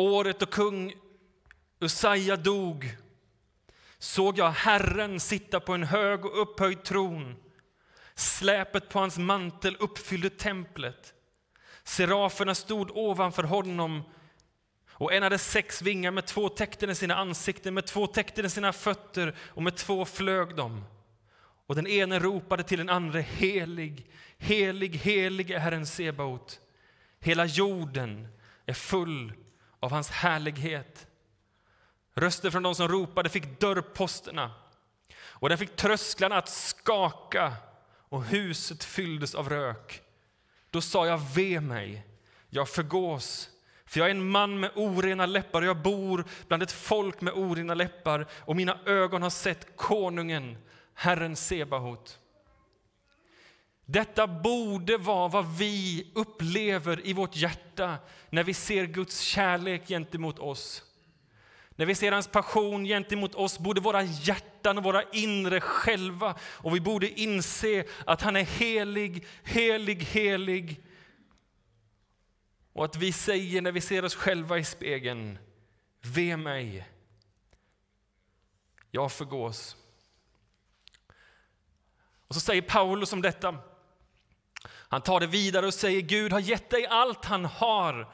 Året 0.03 0.39
då 0.39 0.47
kung 0.47 0.95
Usaja 1.81 2.37
dog 2.37 2.97
såg 3.99 4.39
jag 4.39 4.51
Herren 4.51 5.21
sitta 5.21 5.61
på 5.61 5.75
en 5.75 5.83
hög 5.83 6.25
och 6.25 6.43
upphöjd 6.43 6.83
tron. 6.83 7.37
Släpet 8.15 8.89
på 8.89 8.99
hans 8.99 9.19
mantel 9.19 9.77
uppfyllde 9.81 10.31
templet. 10.31 11.15
Seraferna 11.85 12.55
stod 12.55 12.91
ovanför 12.91 13.43
honom 13.43 14.03
och 14.91 15.13
en 15.13 15.23
hade 15.23 15.39
sex 15.39 15.83
vingar, 15.83 16.11
med 16.11 16.27
två 16.27 16.49
täckten 16.49 16.91
i 16.91 16.95
sina 16.95 17.17
ansikten, 17.17 17.75
med 17.75 17.87
två 17.87 18.07
täckten 18.07 18.47
i 18.47 18.51
sina 18.51 18.73
fötter 18.73 19.37
och 19.49 19.63
med 19.63 19.77
två 19.77 20.05
flög 20.05 20.57
de. 20.57 20.85
Och 21.67 21.75
den 21.75 21.87
ene 21.87 22.19
ropade 22.19 22.63
till 22.63 22.79
den 22.79 22.89
andra, 22.89 23.21
helig, 23.21 24.11
helig, 24.39 24.97
helig 24.97 25.51
är 25.51 25.59
Herren 25.59 25.87
Sebaot. 25.87 26.61
Hela 27.21 27.45
jorden 27.45 28.29
är 28.67 28.75
full 28.75 29.33
av 29.83 29.91
hans 29.91 30.11
härlighet. 30.11 31.07
Röster 32.15 32.51
från 32.51 32.63
de 32.63 32.75
som 32.75 32.89
ropade 32.89 33.29
fick 33.29 33.61
dörrposterna 33.61 34.51
och 35.15 35.49
den 35.49 35.59
fick 35.59 35.77
trösklarna 35.77 36.37
att 36.37 36.49
skaka 36.49 37.53
och 38.09 38.25
huset 38.25 38.85
fylldes 38.85 39.35
av 39.35 39.49
rök. 39.49 40.03
Då 40.71 40.81
sa 40.81 41.07
jag, 41.07 41.21
ve 41.35 41.61
mig, 41.61 42.07
jag 42.49 42.69
förgås, 42.69 43.51
för 43.87 44.01
jag 44.01 44.07
är 44.07 44.11
en 44.11 44.31
man 44.31 44.61
med 44.61 44.71
orena 44.75 45.27
läppar 45.27 45.63
och 45.63 45.69
jag 45.69 45.83
bor 45.83 46.25
bland 46.49 46.63
ett 46.63 46.73
folk 46.73 47.21
med 47.21 47.35
orena 47.35 47.75
läppar 47.75 48.27
och 48.33 48.57
mina 48.57 48.79
ögon 48.87 49.23
har 49.23 49.31
sett 49.31 49.77
konungen, 49.77 50.59
Herren 50.95 51.37
Sebahot. 51.37 52.19
Detta 53.85 54.27
borde 54.27 54.97
vara 54.97 55.29
vad 55.29 55.57
vi 55.57 56.11
upplever 56.15 57.07
i 57.07 57.13
vårt 57.13 57.37
hjärta 57.37 57.99
när 58.31 58.45
vi 58.45 58.55
ser 58.55 58.87
Guds 58.87 59.21
kärlek 59.21 59.89
gentemot 59.89 60.39
oss. 60.39 60.83
När 61.71 61.87
vi 61.87 61.95
ser 61.95 62.13
hans 62.13 62.29
passion 62.29 62.85
gentemot 62.85 63.35
oss 63.35 63.59
borde 63.59 63.81
våra 63.81 64.03
hjärtan 64.03 64.79
och 64.79 64.85
våra 64.85 65.03
inre 65.13 65.61
själva 65.61 66.35
och 66.43 66.75
vi 66.75 66.81
borde 66.81 67.21
inse 67.21 67.85
att 68.07 68.23
han 68.23 68.37
är 68.37 68.45
helig, 68.45 69.27
helig, 69.45 70.03
helig. 70.03 70.87
Och 72.73 72.85
att 72.85 72.97
vi 72.97 73.13
säger 73.13 73.63
när 73.63 73.73
vi 73.73 73.81
ser 73.81 74.05
oss 74.05 74.15
själva 74.15 74.59
i 74.59 74.65
spegeln, 74.65 75.39
ve 76.01 76.37
mig, 76.37 76.89
jag 78.91 79.13
förgås. 79.13 79.77
Och 82.29 82.35
så 82.35 82.41
säger 82.41 82.63
Paulus 82.63 83.13
om 83.13 83.23
detta. 83.23 83.72
Han 84.93 85.03
tar 85.03 85.21
det 85.21 85.27
vidare 85.27 85.67
och 85.67 85.75
säger 85.75 86.01
Gud 86.01 86.33
har 86.33 86.41
gett 86.41 86.71
dig 86.71 86.87
allt 86.87 87.25
han 87.25 87.45
har. 87.45 88.13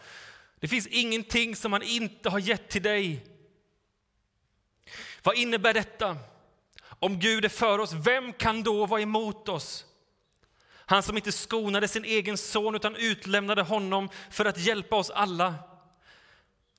Det 0.60 0.68
finns 0.68 0.86
ingenting 0.86 1.56
som 1.56 1.72
han 1.72 1.82
inte 1.82 2.30
har 2.30 2.38
gett 2.38 2.68
till 2.68 2.82
dig. 2.82 3.26
Vad 5.22 5.36
innebär 5.36 5.74
detta? 5.74 6.16
Om 6.80 7.18
Gud 7.18 7.44
är 7.44 7.48
för 7.48 7.78
oss, 7.78 7.92
vem 7.92 8.32
kan 8.32 8.62
då 8.62 8.86
vara 8.86 9.00
emot 9.00 9.48
oss? 9.48 9.84
Han 10.76 11.02
som 11.02 11.16
inte 11.16 11.32
skonade 11.32 11.88
sin 11.88 12.04
egen 12.04 12.38
son 12.38 12.74
utan 12.74 12.96
utlämnade 12.96 13.62
honom 13.62 14.08
för 14.30 14.44
att 14.44 14.58
hjälpa 14.58 14.96
oss 14.96 15.10
alla. 15.10 15.54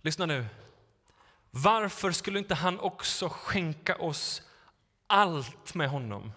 Lyssna 0.01 0.25
nu. 0.25 0.45
Varför 1.51 2.11
skulle 2.11 2.39
inte 2.39 2.55
han 2.55 2.79
också 2.79 3.29
skänka 3.29 3.95
oss 3.95 4.41
allt 5.07 5.73
med 5.73 5.89
honom? 5.89 6.31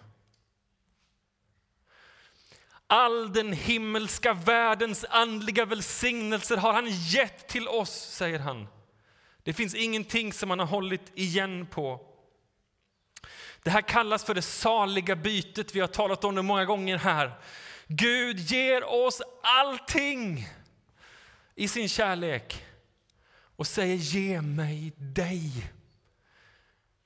All 2.93 3.33
den 3.33 3.53
himmelska 3.53 4.33
världens 4.33 5.05
andliga 5.09 5.65
välsignelser 5.65 6.57
har 6.57 6.73
han 6.73 6.87
gett 6.89 7.47
till 7.47 7.67
oss, 7.67 7.91
säger 7.91 8.39
han. 8.39 8.67
Det 9.43 9.53
finns 9.53 9.75
ingenting 9.75 10.33
som 10.33 10.49
han 10.49 10.59
har 10.59 10.65
hållit 10.65 11.11
igen 11.15 11.67
på. 11.71 12.01
Det 13.63 13.69
här 13.69 13.81
kallas 13.81 14.23
för 14.23 14.33
det 14.33 14.41
saliga 14.41 15.15
bytet. 15.15 15.75
Vi 15.75 15.79
har 15.79 15.87
talat 15.87 16.23
om 16.23 16.35
det 16.35 16.41
många 16.41 16.65
gånger 16.65 16.97
här. 16.97 17.31
Gud 17.87 18.39
ger 18.39 18.83
oss 18.83 19.21
allting 19.43 20.47
i 21.55 21.67
sin 21.67 21.89
kärlek 21.89 22.65
och 23.55 23.67
säger 23.67 23.95
ge 23.95 24.41
mig 24.41 24.93
dig. 24.97 25.71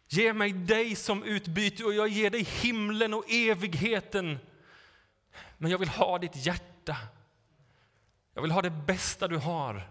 Ge 0.08 0.34
mig 0.34 0.52
dig 0.52 0.95
som 0.95 1.23
utbyte 1.23 1.84
och 1.84 1.93
jag 1.93 2.08
ger 2.08 2.30
dig 2.30 2.43
himlen 2.43 3.13
och 3.13 3.32
evigheten. 3.32 4.39
Men 5.58 5.72
jag 5.72 5.78
vill 5.78 5.89
ha 5.89 6.20
ditt 6.20 6.36
hjärta. 6.36 6.98
Jag 8.34 8.41
vill 8.41 8.52
ha 8.52 8.62
det 8.62 8.70
bästa 8.70 9.28
du 9.28 9.38
har. 9.38 9.89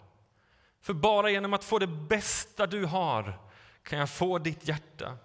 För 0.81 0.95
bara 0.95 1.31
genom 1.31 1.55
att 1.55 1.65
få 1.65 1.79
det 1.79 1.87
bästa 1.87 2.67
du 2.67 2.85
har 2.85 3.39
kan 3.83 3.99
jag 3.99 4.11
få 4.11 4.39
ditt 4.39 4.69
hjärta. 4.69 5.19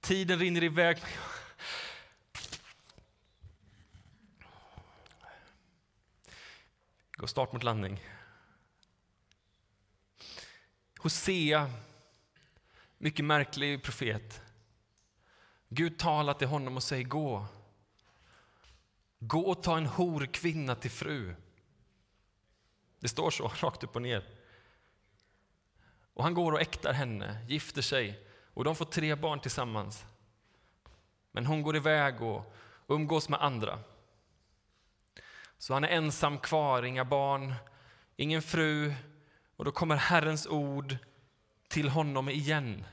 Tiden 0.00 0.38
rinner 0.38 0.64
iväg. 0.64 0.98
Gå 7.12 7.26
start 7.26 7.52
mot 7.52 7.62
landning. 7.62 8.00
Hosea, 10.98 11.70
mycket 13.02 13.24
märklig 13.24 13.82
profet. 13.82 14.42
Gud 15.68 15.98
talar 15.98 16.34
till 16.34 16.48
honom 16.48 16.76
och 16.76 16.82
säger 16.82 17.04
gå. 17.04 17.46
Gå 19.18 19.40
och 19.40 19.62
ta 19.62 19.76
en 19.76 19.86
horkvinna 19.86 20.74
till 20.74 20.90
fru. 20.90 21.34
Det 23.00 23.08
står 23.08 23.30
så, 23.30 23.48
rakt 23.60 23.84
upp 23.84 23.96
och 23.96 24.02
ner. 24.02 24.28
Och 26.14 26.24
han 26.24 26.34
går 26.34 26.52
och 26.52 26.60
äktar 26.60 26.92
henne, 26.92 27.46
gifter 27.48 27.82
sig 27.82 28.26
och 28.54 28.64
de 28.64 28.76
får 28.76 28.84
tre 28.84 29.14
barn 29.14 29.40
tillsammans. 29.40 30.04
Men 31.32 31.46
hon 31.46 31.62
går 31.62 31.76
iväg 31.76 32.22
och 32.22 32.54
umgås 32.88 33.28
med 33.28 33.42
andra. 33.42 33.78
Så 35.58 35.74
han 35.74 35.84
är 35.84 35.88
ensam 35.88 36.38
kvar, 36.38 36.82
inga 36.82 37.04
barn, 37.04 37.54
ingen 38.16 38.42
fru. 38.42 38.94
Och 39.56 39.64
då 39.64 39.72
kommer 39.72 39.96
Herrens 39.96 40.46
ord 40.46 40.96
till 41.72 41.88
honom 41.88 42.28
igen. 42.28 42.86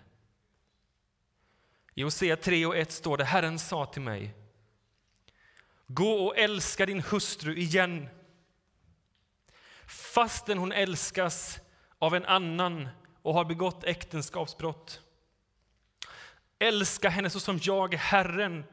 I 1.94 2.04
Hosea 2.04 2.38
3 2.38 2.66
och 2.66 2.78
1 2.78 2.92
står 2.92 3.18
det, 3.18 3.24
Herren 3.24 3.60
sa 3.60 3.86
till 3.86 4.02
mig, 4.02 4.36
gå 5.88 6.12
och 6.12 6.38
älska 6.38 6.86
din 6.86 7.02
hustru 7.02 7.58
igen. 7.58 8.10
Fastän 9.86 10.58
hon 10.58 10.72
älskas 10.72 11.60
av 11.98 12.16
en 12.16 12.26
annan 12.26 12.88
och 13.22 13.34
har 13.34 13.46
begått 13.46 13.84
äktenskapsbrott. 13.84 15.02
Älska 16.60 17.10
henne 17.10 17.30
så 17.30 17.40
som 17.40 17.60
jag, 17.62 17.96
Herren, 17.96 18.64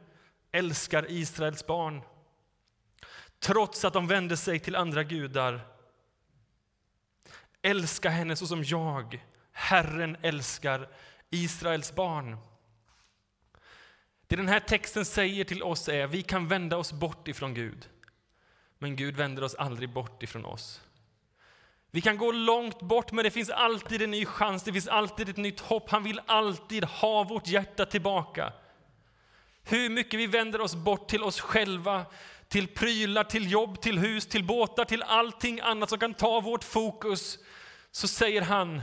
älskar 0.52 1.10
Israels 1.10 1.66
barn. 1.66 2.02
Trots 3.38 3.84
att 3.84 3.92
de 3.92 4.06
vände 4.06 4.36
sig 4.36 4.58
till 4.58 4.76
andra 4.76 5.04
gudar. 5.04 5.60
Älska 7.62 8.08
henne 8.10 8.36
så 8.36 8.46
som 8.46 8.64
jag, 8.64 9.24
Herren, 9.58 10.16
älskar 10.22 10.88
Israels 11.30 11.94
barn. 11.94 12.36
Det 14.26 14.36
den 14.36 14.48
här 14.48 14.60
texten 14.60 15.04
säger 15.04 15.44
till 15.44 15.62
oss 15.62 15.88
är 15.88 16.06
vi 16.06 16.22
kan 16.22 16.48
vända 16.48 16.76
oss 16.76 16.92
bort 16.92 17.28
ifrån 17.28 17.54
Gud. 17.54 17.88
Men 18.78 18.96
Gud 18.96 19.16
vänder 19.16 19.44
oss 19.44 19.54
aldrig 19.54 19.92
bort 19.92 20.22
ifrån 20.22 20.44
oss. 20.44 20.80
Vi 21.90 22.00
kan 22.00 22.18
gå 22.18 22.32
långt 22.32 22.82
bort, 22.82 23.12
men 23.12 23.24
det 23.24 23.30
finns 23.30 23.50
alltid 23.50 24.02
en 24.02 24.10
ny 24.10 24.26
chans, 24.26 24.62
det 24.62 24.72
finns 24.72 24.88
alltid 24.88 25.28
ett 25.28 25.36
nytt 25.36 25.60
hopp. 25.60 25.90
Han 25.90 26.04
vill 26.04 26.20
alltid 26.26 26.84
ha 26.84 27.24
vårt 27.24 27.46
hjärta 27.46 27.86
tillbaka. 27.86 28.52
Hur 29.64 29.90
mycket 29.90 30.20
vi 30.20 30.26
vänder 30.26 30.60
oss 30.60 30.74
bort 30.74 31.08
till 31.08 31.22
oss 31.22 31.40
själva, 31.40 32.06
till 32.48 32.68
prylar, 32.68 33.24
till 33.24 33.50
jobb, 33.50 33.80
till 33.80 33.98
hus, 33.98 34.26
till 34.26 34.44
båtar, 34.44 34.84
till 34.84 35.02
allting 35.02 35.60
annat 35.60 35.88
som 35.90 35.98
kan 35.98 36.14
ta 36.14 36.40
vårt 36.40 36.64
fokus, 36.64 37.38
så 37.90 38.08
säger 38.08 38.42
han, 38.42 38.82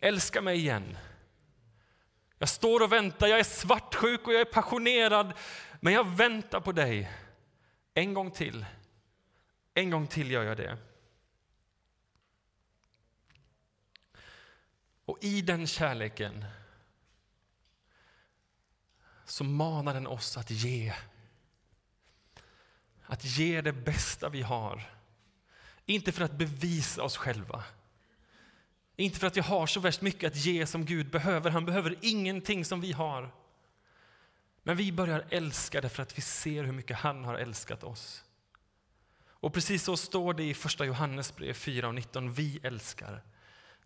älska 0.00 0.42
mig 0.42 0.56
igen. 0.56 0.98
Jag 2.38 2.48
står 2.48 2.82
och 2.82 2.92
väntar, 2.92 3.26
jag 3.26 3.38
är 3.38 3.44
svartsjuk 3.44 4.26
och 4.26 4.32
jag 4.32 4.40
är 4.40 4.52
passionerad, 4.52 5.32
men 5.80 5.92
jag 5.92 6.16
väntar 6.16 6.60
på 6.60 6.72
dig. 6.72 7.10
En 7.94 8.14
gång 8.14 8.30
till. 8.30 8.66
En 9.74 9.90
gång 9.90 10.06
till 10.06 10.30
gör 10.30 10.44
jag 10.44 10.56
det. 10.56 10.78
Och 15.04 15.18
i 15.20 15.42
den 15.42 15.66
kärleken 15.66 16.44
så 19.24 19.44
manar 19.44 19.94
den 19.94 20.06
oss 20.06 20.36
att 20.36 20.50
ge. 20.50 20.94
Att 23.06 23.24
ge 23.24 23.60
det 23.60 23.72
bästa 23.72 24.28
vi 24.28 24.42
har. 24.42 24.90
Inte 25.86 26.12
för 26.12 26.24
att 26.24 26.32
bevisa 26.32 27.02
oss 27.02 27.16
själva. 27.16 27.64
Inte 28.98 29.18
för 29.18 29.26
att 29.26 29.36
vi 29.36 29.40
har 29.40 29.66
så 29.66 29.80
värst 29.80 30.00
mycket 30.00 30.32
att 30.32 30.36
ge 30.36 30.66
som 30.66 30.84
Gud 30.84 31.10
behöver. 31.10 31.50
Han 31.50 31.64
behöver 31.64 31.96
ingenting 32.00 32.64
som 32.64 32.80
vi 32.80 32.92
har. 32.92 33.34
Men 34.62 34.76
vi 34.76 34.92
börjar 34.92 35.24
älska 35.30 35.80
därför 35.80 35.96
för 35.96 36.02
att 36.02 36.18
vi 36.18 36.22
ser 36.22 36.64
hur 36.64 36.72
mycket 36.72 36.96
han 36.96 37.24
har 37.24 37.34
älskat 37.34 37.84
oss. 37.84 38.24
Och 39.28 39.54
precis 39.54 39.84
så 39.84 39.96
står 39.96 40.34
det 40.34 40.44
i 40.44 40.54
första 40.54 40.84
Johannesbrev 40.84 41.52
4 41.52 41.88
och 41.88 41.94
19. 41.94 42.32
Vi 42.32 42.60
älskar 42.62 43.22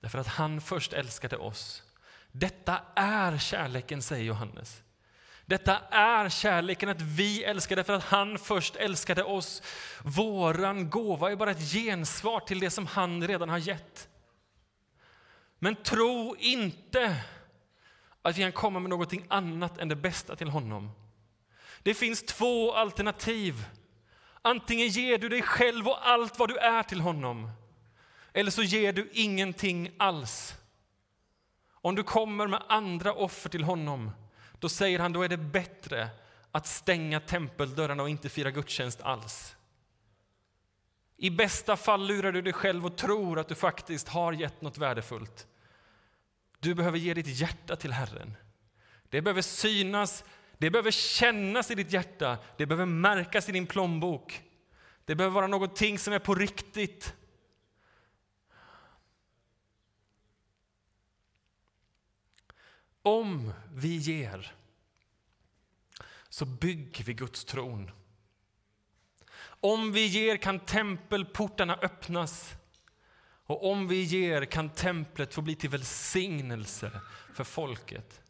Därför 0.01 0.19
att 0.19 0.27
han 0.27 0.61
först 0.61 0.93
älskade 0.93 1.37
oss. 1.37 1.83
Detta 2.33 2.81
är 2.95 3.39
kärleken, 3.39 4.03
säger 4.03 4.25
Johannes. 4.25 4.83
Detta 5.47 5.79
är 5.91 6.29
kärleken, 6.29 6.89
att 6.89 7.01
vi 7.01 7.45
älskar 7.45 7.77
därför 7.77 7.93
att 7.93 8.05
han 8.05 8.39
först 8.39 8.77
älskade 8.77 9.23
oss. 9.25 9.63
Våran 10.03 10.91
gåva 10.91 11.33
är 11.33 11.37
bara 11.37 11.51
ett 11.51 11.73
gensvar 11.73 12.41
till 12.41 12.61
det 12.61 12.71
som 12.71 12.87
han 12.87 13.29
redan 13.29 13.49
har 13.49 13.59
gett. 13.59 14.09
Men 15.65 15.77
tro 15.77 16.37
inte 16.39 17.17
att 18.23 18.37
vi 18.37 18.43
kan 18.43 18.53
komma 18.53 18.81
med 18.81 18.91
någonting 18.91 19.27
annat 19.29 19.79
än 19.79 19.89
det 19.89 19.97
bästa 19.97 20.37
till 20.37 20.49
honom. 20.49 20.91
Det 21.83 21.95
finns 21.95 22.23
två 22.23 22.73
alternativ. 22.73 23.67
Antingen 24.43 24.89
ger 24.89 25.19
du 25.19 25.29
dig 25.29 25.43
själv 25.43 25.89
och 25.89 26.09
allt 26.09 26.39
vad 26.39 26.49
du 26.49 26.57
är 26.57 26.83
till 26.83 27.01
honom, 27.01 27.51
eller 28.33 28.51
så 28.51 28.63
ger 28.63 28.93
du 28.93 29.11
ingenting 29.13 29.91
alls. 29.99 30.55
Om 31.71 31.95
du 31.95 32.03
kommer 32.03 32.47
med 32.47 32.63
andra 32.69 33.13
offer 33.13 33.49
till 33.49 33.65
honom, 33.65 34.11
då 34.61 34.69
säger 34.69 34.99
han 34.99 35.13
då 35.13 35.23
är 35.23 35.29
det 35.29 35.37
bättre 35.37 36.09
att 36.53 36.67
stänga 36.67 37.21
tempeldörrarna 37.21 38.03
och 38.03 38.11
inte 38.11 38.29
fira 38.29 38.51
gudstjänst 38.51 39.01
alls. 39.01 39.57
I 41.17 41.31
bästa 41.31 41.77
fall 41.77 42.07
lurar 42.07 42.33
du 42.33 42.43
dig 42.43 42.53
själv 42.53 42.87
och 42.87 42.97
tror 42.97 43.39
att 43.39 43.49
du 43.49 43.55
faktiskt 43.55 44.09
har 44.09 44.33
gett 44.33 44.63
något 44.63 44.79
värdefullt. 44.79 45.47
Du 46.63 46.75
behöver 46.75 46.99
ge 46.99 47.15
ditt 47.15 47.27
hjärta 47.27 47.77
till 47.77 47.93
Herren. 47.93 48.37
Det 49.03 49.23
behöver 49.23 49.43
synas, 49.43 50.25
det 50.59 50.71
behöver 50.71 50.91
kännas 50.91 51.71
i 51.71 51.75
ditt 51.75 51.93
hjärta, 51.93 52.39
det 52.57 52.67
behöver 52.67 52.87
märkas 52.87 53.49
i 53.49 53.53
din 53.53 53.67
plånbok. 53.67 54.43
Det 55.05 55.15
behöver 55.15 55.35
vara 55.35 55.47
någonting 55.47 55.99
som 55.99 56.13
är 56.13 56.19
på 56.19 56.35
riktigt. 56.35 57.15
Om 63.03 63.53
vi 63.73 63.97
ger 63.97 64.55
så 66.29 66.45
bygger 66.45 67.05
vi 67.05 67.15
Guds 67.15 67.45
tron. 67.45 67.91
Om 69.45 69.93
vi 69.93 70.07
ger 70.07 70.37
kan 70.37 70.61
tempelportarna 70.61 71.75
öppnas. 71.75 72.55
Och 73.53 73.71
om 73.71 73.89
vi 73.89 74.03
ger 74.03 74.45
kan 74.45 74.71
templet 74.71 75.35
få 75.35 75.41
bli 75.41 75.55
till 75.55 75.71
välsignelse 75.71 76.91
för 77.35 77.45
folket. 77.45 78.21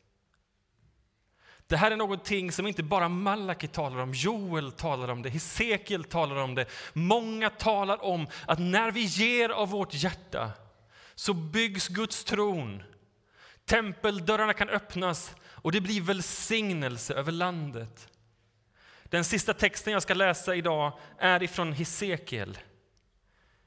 Det 1.66 1.76
här 1.76 1.90
är 1.90 1.96
någonting 1.96 2.52
som 2.52 2.66
inte 2.66 2.82
bara 2.82 3.08
Malaki 3.08 3.68
talar 3.68 3.98
om, 3.98 4.12
Joel 4.14 4.72
talar 4.72 5.08
om 5.08 5.22
det, 5.22 5.30
Hesekiel 5.30 6.04
talar 6.04 6.36
om 6.36 6.54
det. 6.54 6.66
Många 6.92 7.50
talar 7.50 8.04
om 8.04 8.26
att 8.46 8.58
när 8.58 8.90
vi 8.90 9.00
ger 9.00 9.48
av 9.48 9.70
vårt 9.70 9.94
hjärta 9.94 10.50
så 11.14 11.34
byggs 11.34 11.88
Guds 11.88 12.24
tron. 12.24 12.82
Tempeldörrarna 13.64 14.52
kan 14.52 14.68
öppnas 14.68 15.34
och 15.42 15.72
det 15.72 15.80
blir 15.80 16.00
välsignelse 16.00 17.14
över 17.14 17.32
landet. 17.32 18.08
Den 19.04 19.24
sista 19.24 19.54
texten 19.54 19.92
jag 19.92 20.02
ska 20.02 20.14
läsa 20.14 20.54
idag 20.54 20.98
är 21.18 21.42
ifrån 21.42 21.72
Hesekiel. 21.72 22.58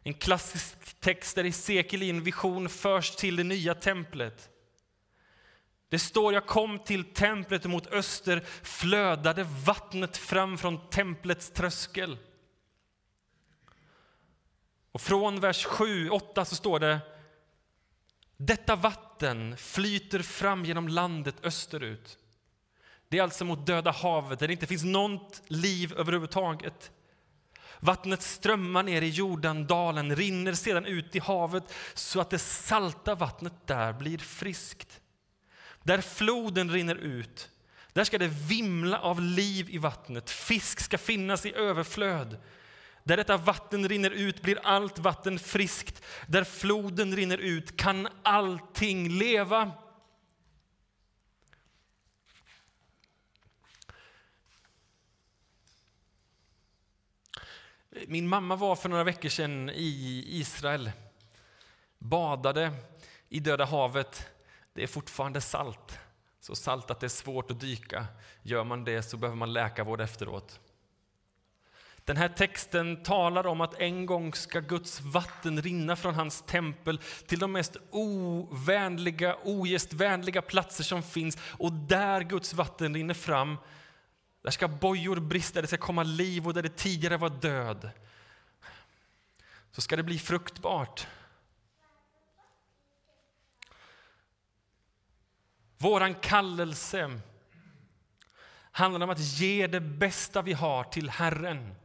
En 0.08 0.14
klassisk 0.14 1.00
text 1.00 1.36
där 1.36 1.44
Hesekiel 1.44 2.04
i 2.04 2.10
en 2.10 2.24
vision 2.24 2.70
förs 2.70 3.16
till 3.16 3.36
det 3.36 3.44
nya 3.44 3.76
templet. 3.76 4.50
Det 5.90 6.00
står, 6.00 6.34
jag 6.34 6.46
kom 6.46 6.80
till 6.80 7.14
templet 7.14 7.66
och 7.66 7.72
mot 7.72 7.88
öster 7.88 8.44
flödade 8.64 9.44
vattnet 9.44 10.18
fram 10.18 10.58
från 10.58 10.90
templets 10.90 11.52
tröskel. 11.52 12.18
Och 14.92 15.02
från 15.02 15.40
vers 15.40 15.66
7, 15.66 16.10
8 16.10 16.46
så 16.46 16.56
står 16.56 16.80
det, 16.80 17.00
detta 18.38 18.76
vatten 18.76 19.58
flyter 19.58 20.20
fram 20.20 20.66
genom 20.66 20.88
landet 20.88 21.36
österut. 21.44 22.18
Det 23.08 23.18
är 23.18 23.24
alltså 23.24 23.46
mot 23.46 23.66
Döda 23.66 23.92
havet, 23.92 24.40
där 24.40 24.48
det 24.48 24.54
inte 24.54 24.68
finns 24.68 24.84
något 24.84 25.42
liv 25.48 25.94
överhuvudtaget. 25.98 26.92
Vattnet 27.80 28.22
strömmar 28.22 28.84
ner 28.84 29.02
i 29.02 29.10
Jordandalen, 29.10 30.16
rinner 30.16 30.54
sedan 30.54 30.86
ut 30.86 31.16
i 31.16 31.20
havet 31.20 31.64
så 31.94 32.22
att 32.22 32.30
det 32.30 32.40
salta 32.40 33.16
vattnet 33.16 33.54
där 33.66 33.94
blir 33.94 34.18
friskt. 34.18 35.02
Där 35.84 36.02
floden 36.02 36.72
rinner 36.72 36.96
ut, 36.96 37.50
där 37.94 38.04
ska 38.04 38.18
det 38.18 38.28
vimla 38.28 39.00
av 39.00 39.22
liv 39.22 39.70
i 39.70 39.78
vattnet. 39.78 40.30
Fisk 40.30 40.80
ska 40.80 40.98
finnas 40.98 41.46
i 41.46 41.54
överflöd. 41.54 42.38
Där 43.04 43.18
detta 43.18 43.38
vatten 43.38 43.90
rinner 43.90 44.10
ut 44.10 44.42
blir 44.42 44.60
allt 44.64 45.00
vatten 45.00 45.40
friskt. 45.40 46.04
Där 46.28 46.44
floden 46.44 47.16
rinner 47.16 47.38
ut 47.38 47.78
kan 47.78 48.08
allting 48.24 49.10
leva. 49.10 49.72
Min 58.08 58.28
mamma 58.28 58.56
var 58.56 58.76
för 58.76 58.90
några 58.90 59.04
veckor 59.04 59.30
sedan 59.30 59.70
i 59.70 60.24
Israel, 60.28 60.92
badade 61.98 62.72
i 63.30 63.40
Döda 63.40 63.66
havet. 63.66 64.28
Det 64.74 64.84
är 64.84 64.88
fortfarande 64.88 65.42
salt, 65.42 66.00
så 66.40 66.56
salt 66.56 66.92
att 66.92 67.00
det 67.00 67.08
är 67.08 67.10
svårt 67.10 67.52
att 67.52 67.60
dyka. 67.60 68.06
Gör 68.42 68.64
man 68.64 68.84
det 68.84 69.04
så 69.04 69.18
behöver 69.18 69.38
man 69.38 69.54
läkarvård 69.54 70.02
efteråt. 70.02 70.60
Den 72.06 72.18
här 72.18 72.30
texten 72.30 73.04
talar 73.04 73.48
om 73.48 73.62
att 73.62 73.82
en 73.82 74.06
gång 74.06 74.34
ska 74.34 74.60
Guds 74.60 75.02
vatten 75.02 75.62
rinna 75.62 75.96
från 75.96 76.16
hans 76.16 76.42
tempel 76.42 77.00
till 77.28 77.40
de 77.40 77.52
mest 77.52 77.78
ovänliga, 77.92 79.36
ogästvänliga 79.44 80.42
platser 80.42 80.84
som 80.84 81.04
finns. 81.04 81.38
Och 81.58 81.74
där 81.74 82.22
Guds 82.22 82.54
vatten 82.54 82.94
rinner 82.94 83.14
fram, 83.14 83.58
där 84.46 84.52
ska 84.52 84.68
bojor 84.68 85.20
brista, 85.20 85.62
det 85.62 85.68
ska 85.68 85.78
komma 85.78 86.04
liv 86.04 86.48
och 86.48 86.54
där 86.54 86.62
det 86.62 86.78
tidigare 86.78 87.18
var 87.18 87.30
död. 87.30 87.90
Så 89.72 89.82
ska 89.82 89.96
det 89.96 90.04
bli 90.04 90.20
fruktbart. 90.20 91.08
Våran 95.78 96.16
kallelse 96.16 97.20
handlar 98.72 99.04
om 99.04 99.10
att 99.10 99.20
ge 99.20 99.68
det 99.68 99.80
bästa 99.80 100.42
vi 100.42 100.54
har 100.54 100.84
till 100.84 101.10
Herren. 101.10 101.76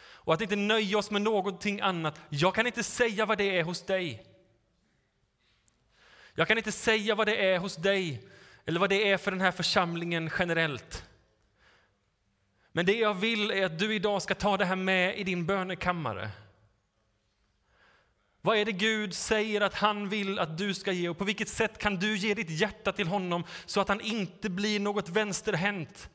Och 0.00 0.34
att 0.34 0.40
inte 0.40 0.56
nöja 0.56 0.98
oss 0.98 1.10
med 1.10 1.22
någonting 1.22 1.80
annat. 1.80 2.20
Jag 2.28 2.54
kan 2.54 2.66
inte 2.66 2.84
säga 2.84 3.26
vad 3.26 3.38
det 3.38 3.58
är 3.58 3.64
hos 3.64 3.86
dig. 3.86 4.26
Jag 6.34 6.48
kan 6.48 6.58
inte 6.58 6.72
säga 6.72 7.14
vad 7.14 7.26
det 7.26 7.52
är 7.52 7.58
hos 7.58 7.76
dig 7.76 8.28
eller 8.64 8.80
vad 8.80 8.90
det 8.90 9.10
är 9.10 9.16
för 9.16 9.30
den 9.30 9.40
här 9.40 9.52
församlingen 9.52 10.30
generellt. 10.38 11.07
Men 12.78 12.86
det 12.86 12.96
jag 12.96 13.14
vill 13.14 13.50
är 13.50 13.66
att 13.66 13.78
du 13.78 13.94
idag 13.94 14.22
ska 14.22 14.34
ta 14.34 14.56
det 14.56 14.64
här 14.64 14.76
med 14.76 15.18
i 15.18 15.24
din 15.24 15.46
bönekammare. 15.46 16.30
Vad 18.40 18.56
är 18.56 18.64
det 18.64 18.72
Gud 18.72 19.14
säger 19.14 19.60
att 19.60 19.74
han 19.74 20.08
vill 20.08 20.38
att 20.38 20.58
du 20.58 20.74
ska 20.74 20.92
ge 20.92 21.08
och 21.08 21.18
på 21.18 21.24
vilket 21.24 21.48
sätt 21.48 21.78
kan 21.78 21.96
du 21.96 22.16
ge 22.16 22.34
ditt 22.34 22.50
hjärta 22.50 22.92
till 22.92 23.08
honom 23.08 23.44
så 23.66 23.80
att 23.80 23.88
han 23.88 24.00
inte 24.00 24.50
blir 24.50 24.80
något 24.80 25.08
vänsterhänt? 25.08 26.10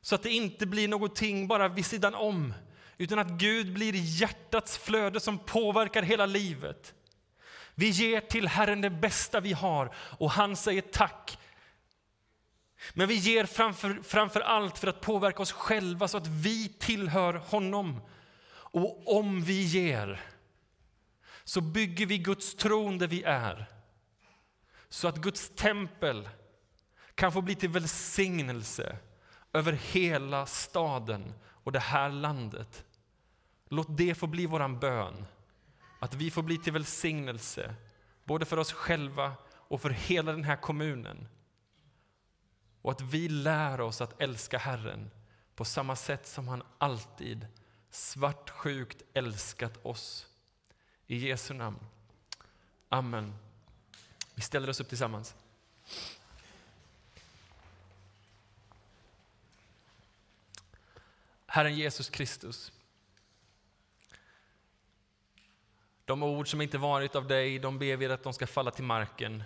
Så 0.00 0.14
att 0.14 0.22
det 0.22 0.30
inte 0.30 0.66
blir 0.66 0.88
någonting 0.88 1.48
bara 1.48 1.68
vid 1.68 1.86
sidan 1.86 2.14
om, 2.14 2.54
utan 2.98 3.18
att 3.18 3.30
Gud 3.30 3.72
blir 3.72 3.92
hjärtats 3.94 4.78
flöde 4.78 5.20
som 5.20 5.38
påverkar 5.38 6.02
hela 6.02 6.26
livet. 6.26 6.94
Vi 7.74 7.88
ger 7.88 8.20
till 8.20 8.48
Herren 8.48 8.80
det 8.80 8.90
bästa 8.90 9.40
vi 9.40 9.52
har 9.52 9.94
och 9.96 10.30
han 10.30 10.56
säger 10.56 10.82
tack 10.82 11.38
men 12.94 13.08
vi 13.08 13.14
ger 13.14 13.44
framför, 13.44 14.02
framför 14.02 14.40
allt 14.40 14.78
för 14.78 14.88
att 14.88 15.00
påverka 15.00 15.42
oss 15.42 15.52
själva 15.52 16.08
så 16.08 16.16
att 16.16 16.26
vi 16.26 16.68
tillhör 16.68 17.34
honom. 17.34 18.00
Och 18.54 19.16
om 19.18 19.42
vi 19.42 19.62
ger 19.62 20.20
så 21.44 21.60
bygger 21.60 22.06
vi 22.06 22.18
Guds 22.18 22.54
tron 22.54 22.98
där 22.98 23.06
vi 23.06 23.22
är. 23.22 23.66
Så 24.88 25.08
att 25.08 25.16
Guds 25.16 25.50
tempel 25.56 26.28
kan 27.14 27.32
få 27.32 27.40
bli 27.42 27.54
till 27.54 27.68
välsignelse 27.68 28.96
över 29.52 29.72
hela 29.72 30.46
staden 30.46 31.34
och 31.44 31.72
det 31.72 31.80
här 31.80 32.08
landet. 32.08 32.84
Låt 33.68 33.96
det 33.96 34.14
få 34.14 34.26
bli 34.26 34.46
vår 34.46 34.78
bön. 34.78 35.24
Att 36.00 36.14
vi 36.14 36.30
får 36.30 36.42
bli 36.42 36.58
till 36.58 36.72
välsignelse 36.72 37.74
både 38.24 38.44
för 38.44 38.56
oss 38.56 38.72
själva 38.72 39.32
och 39.48 39.80
för 39.80 39.90
hela 39.90 40.32
den 40.32 40.44
här 40.44 40.56
kommunen. 40.56 41.28
Och 42.82 42.90
att 42.92 43.00
vi 43.00 43.28
lär 43.28 43.80
oss 43.80 44.00
att 44.00 44.20
älska 44.20 44.58
Herren 44.58 45.10
på 45.54 45.64
samma 45.64 45.96
sätt 45.96 46.26
som 46.26 46.48
han 46.48 46.62
alltid 46.78 47.46
svartsjukt 47.90 49.02
älskat 49.14 49.86
oss. 49.86 50.26
I 51.06 51.16
Jesu 51.16 51.54
namn. 51.54 51.78
Amen. 52.88 53.34
Vi 54.34 54.42
ställer 54.42 54.70
oss 54.70 54.80
upp 54.80 54.88
tillsammans. 54.88 55.34
Herren 61.46 61.74
Jesus 61.74 62.10
Kristus. 62.10 62.72
De 66.04 66.22
ord 66.22 66.50
som 66.50 66.60
inte 66.60 66.78
varit 66.78 67.16
av 67.16 67.26
dig, 67.26 67.58
de 67.58 67.78
ber 67.78 67.96
vi 67.96 68.06
att 68.06 68.22
de 68.22 68.32
ska 68.32 68.46
falla 68.46 68.70
till 68.70 68.84
marken. 68.84 69.42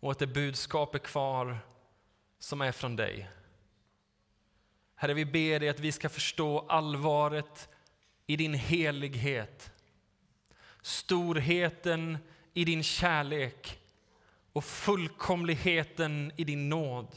Och 0.00 0.10
att 0.10 0.18
det 0.18 0.26
budskap 0.26 0.94
är 0.94 0.98
kvar 0.98 1.58
som 2.38 2.60
är 2.60 2.72
från 2.72 2.96
dig. 2.96 3.30
Herre, 4.94 5.14
vi 5.14 5.24
ber 5.24 5.60
dig 5.60 5.68
att 5.68 5.80
vi 5.80 5.92
ska 5.92 6.08
förstå 6.08 6.66
allvaret 6.68 7.68
i 8.26 8.36
din 8.36 8.54
helighet. 8.54 9.70
Storheten 10.82 12.18
i 12.52 12.64
din 12.64 12.82
kärlek 12.82 13.78
och 14.52 14.64
fullkomligheten 14.64 16.32
i 16.36 16.44
din 16.44 16.68
nåd. 16.68 17.16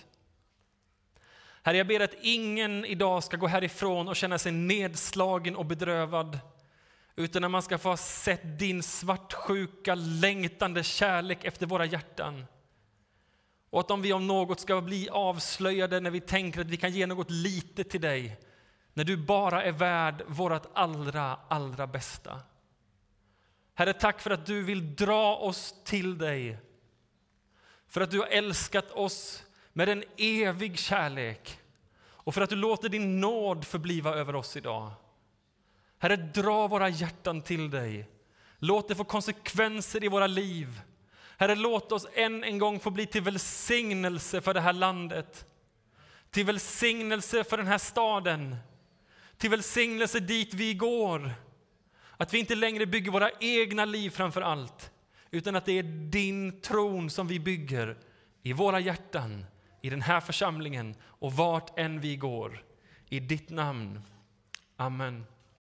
Herre, 1.64 1.78
jag 1.78 1.88
ber 1.88 2.00
att 2.00 2.16
ingen 2.22 2.86
idag 2.86 3.24
ska 3.24 3.38
gå 3.38 3.48
härifrån 3.48 4.08
och 4.08 4.16
känna 4.16 4.38
sig 4.38 4.52
nedslagen 4.52 5.56
och 5.56 5.66
bedrövad, 5.66 6.40
utan 7.16 7.44
att 7.44 7.52
man 7.52 7.62
ska 7.62 7.78
få 7.78 7.90
ha 7.90 7.98
sett 7.98 8.60
din 8.60 8.84
svartsjuka, 8.84 9.96
längtande 9.96 10.84
kärlek 10.84 11.44
efter 11.44 11.66
våra 11.66 11.86
hjärtan. 11.86 12.46
Och 13.70 13.80
att 13.80 13.92
om 13.92 14.02
vi 14.02 14.14
om 14.14 14.28
något 14.28 14.60
ska 14.60 14.82
bli 14.82 15.10
avslöjade 15.10 16.00
när 16.00 16.12
vi 16.12 16.22
tänker 16.22 16.62
att 16.62 16.68
vi 16.68 16.78
kan 16.78 16.92
ge 16.92 17.06
något 17.06 17.32
lite 17.32 17.84
till 17.84 18.02
dig, 18.02 18.40
när 18.94 19.04
du 19.04 19.18
bara 19.18 19.64
är 19.64 19.72
värd 19.72 20.24
vårt 20.28 20.66
allra, 20.74 21.40
allra 21.48 21.88
bästa. 21.88 22.40
Herre, 23.74 23.94
tack 23.94 24.22
för 24.22 24.32
att 24.32 24.46
du 24.46 24.64
vill 24.64 24.96
dra 24.96 25.36
oss 25.36 25.76
till 25.84 26.18
dig. 26.18 26.58
För 27.88 28.02
att 28.02 28.12
du 28.12 28.20
har 28.20 28.28
älskat 28.28 28.92
oss 28.92 29.44
med 29.74 29.90
en 29.90 30.04
evig 30.18 30.80
kärlek 30.80 31.60
och 32.02 32.34
för 32.34 32.42
att 32.42 32.50
du 32.50 32.56
låter 32.56 32.90
din 32.90 33.20
nåd 33.20 33.66
förbliva 33.66 34.16
över 34.16 34.36
oss 34.36 34.58
idag. 34.58 34.92
Herre, 35.98 36.16
dra 36.16 36.68
våra 36.68 36.90
hjärtan 36.90 37.42
till 37.42 37.70
dig. 37.70 38.10
Låt 38.58 38.88
det 38.88 38.96
få 38.96 39.04
konsekvenser 39.04 40.04
i 40.04 40.08
våra 40.08 40.28
liv. 40.28 40.82
Herre, 41.40 41.56
låt 41.56 41.92
oss 41.92 42.08
än 42.14 42.44
en 42.44 42.58
gång 42.58 42.80
få 42.80 42.90
bli 42.90 43.06
till 43.06 43.22
välsignelse 43.22 44.42
för 44.42 44.54
det 44.54 44.62
här 44.62 44.74
landet. 44.74 45.46
Till 46.32 46.46
välsignelse 46.46 47.44
för 47.44 47.58
den 47.58 47.68
här 47.68 47.78
staden. 47.78 48.56
Till 49.38 49.50
välsignelse 49.50 50.20
dit 50.20 50.54
vi 50.54 50.74
går. 50.74 51.32
Att 52.18 52.34
vi 52.34 52.40
inte 52.40 52.56
längre 52.56 52.86
bygger 52.86 53.12
våra 53.12 53.32
egna 53.40 53.86
liv 53.86 54.10
framför 54.10 54.42
allt, 54.42 54.92
utan 55.32 55.56
att 55.56 55.66
det 55.66 55.80
är 55.80 55.84
din 56.12 56.62
tron 56.62 57.10
som 57.10 57.28
vi 57.28 57.40
bygger 57.40 57.98
i 58.44 58.54
våra 58.54 58.80
hjärtan, 58.80 59.46
i 59.82 59.90
den 59.90 60.02
här 60.02 60.20
församlingen 60.20 60.96
och 61.04 61.34
vart 61.34 61.80
än 61.80 62.02
vi 62.02 62.16
går. 62.16 62.64
I 63.10 63.20
ditt 63.20 63.50
namn. 63.50 64.02
Amen. 64.78 65.26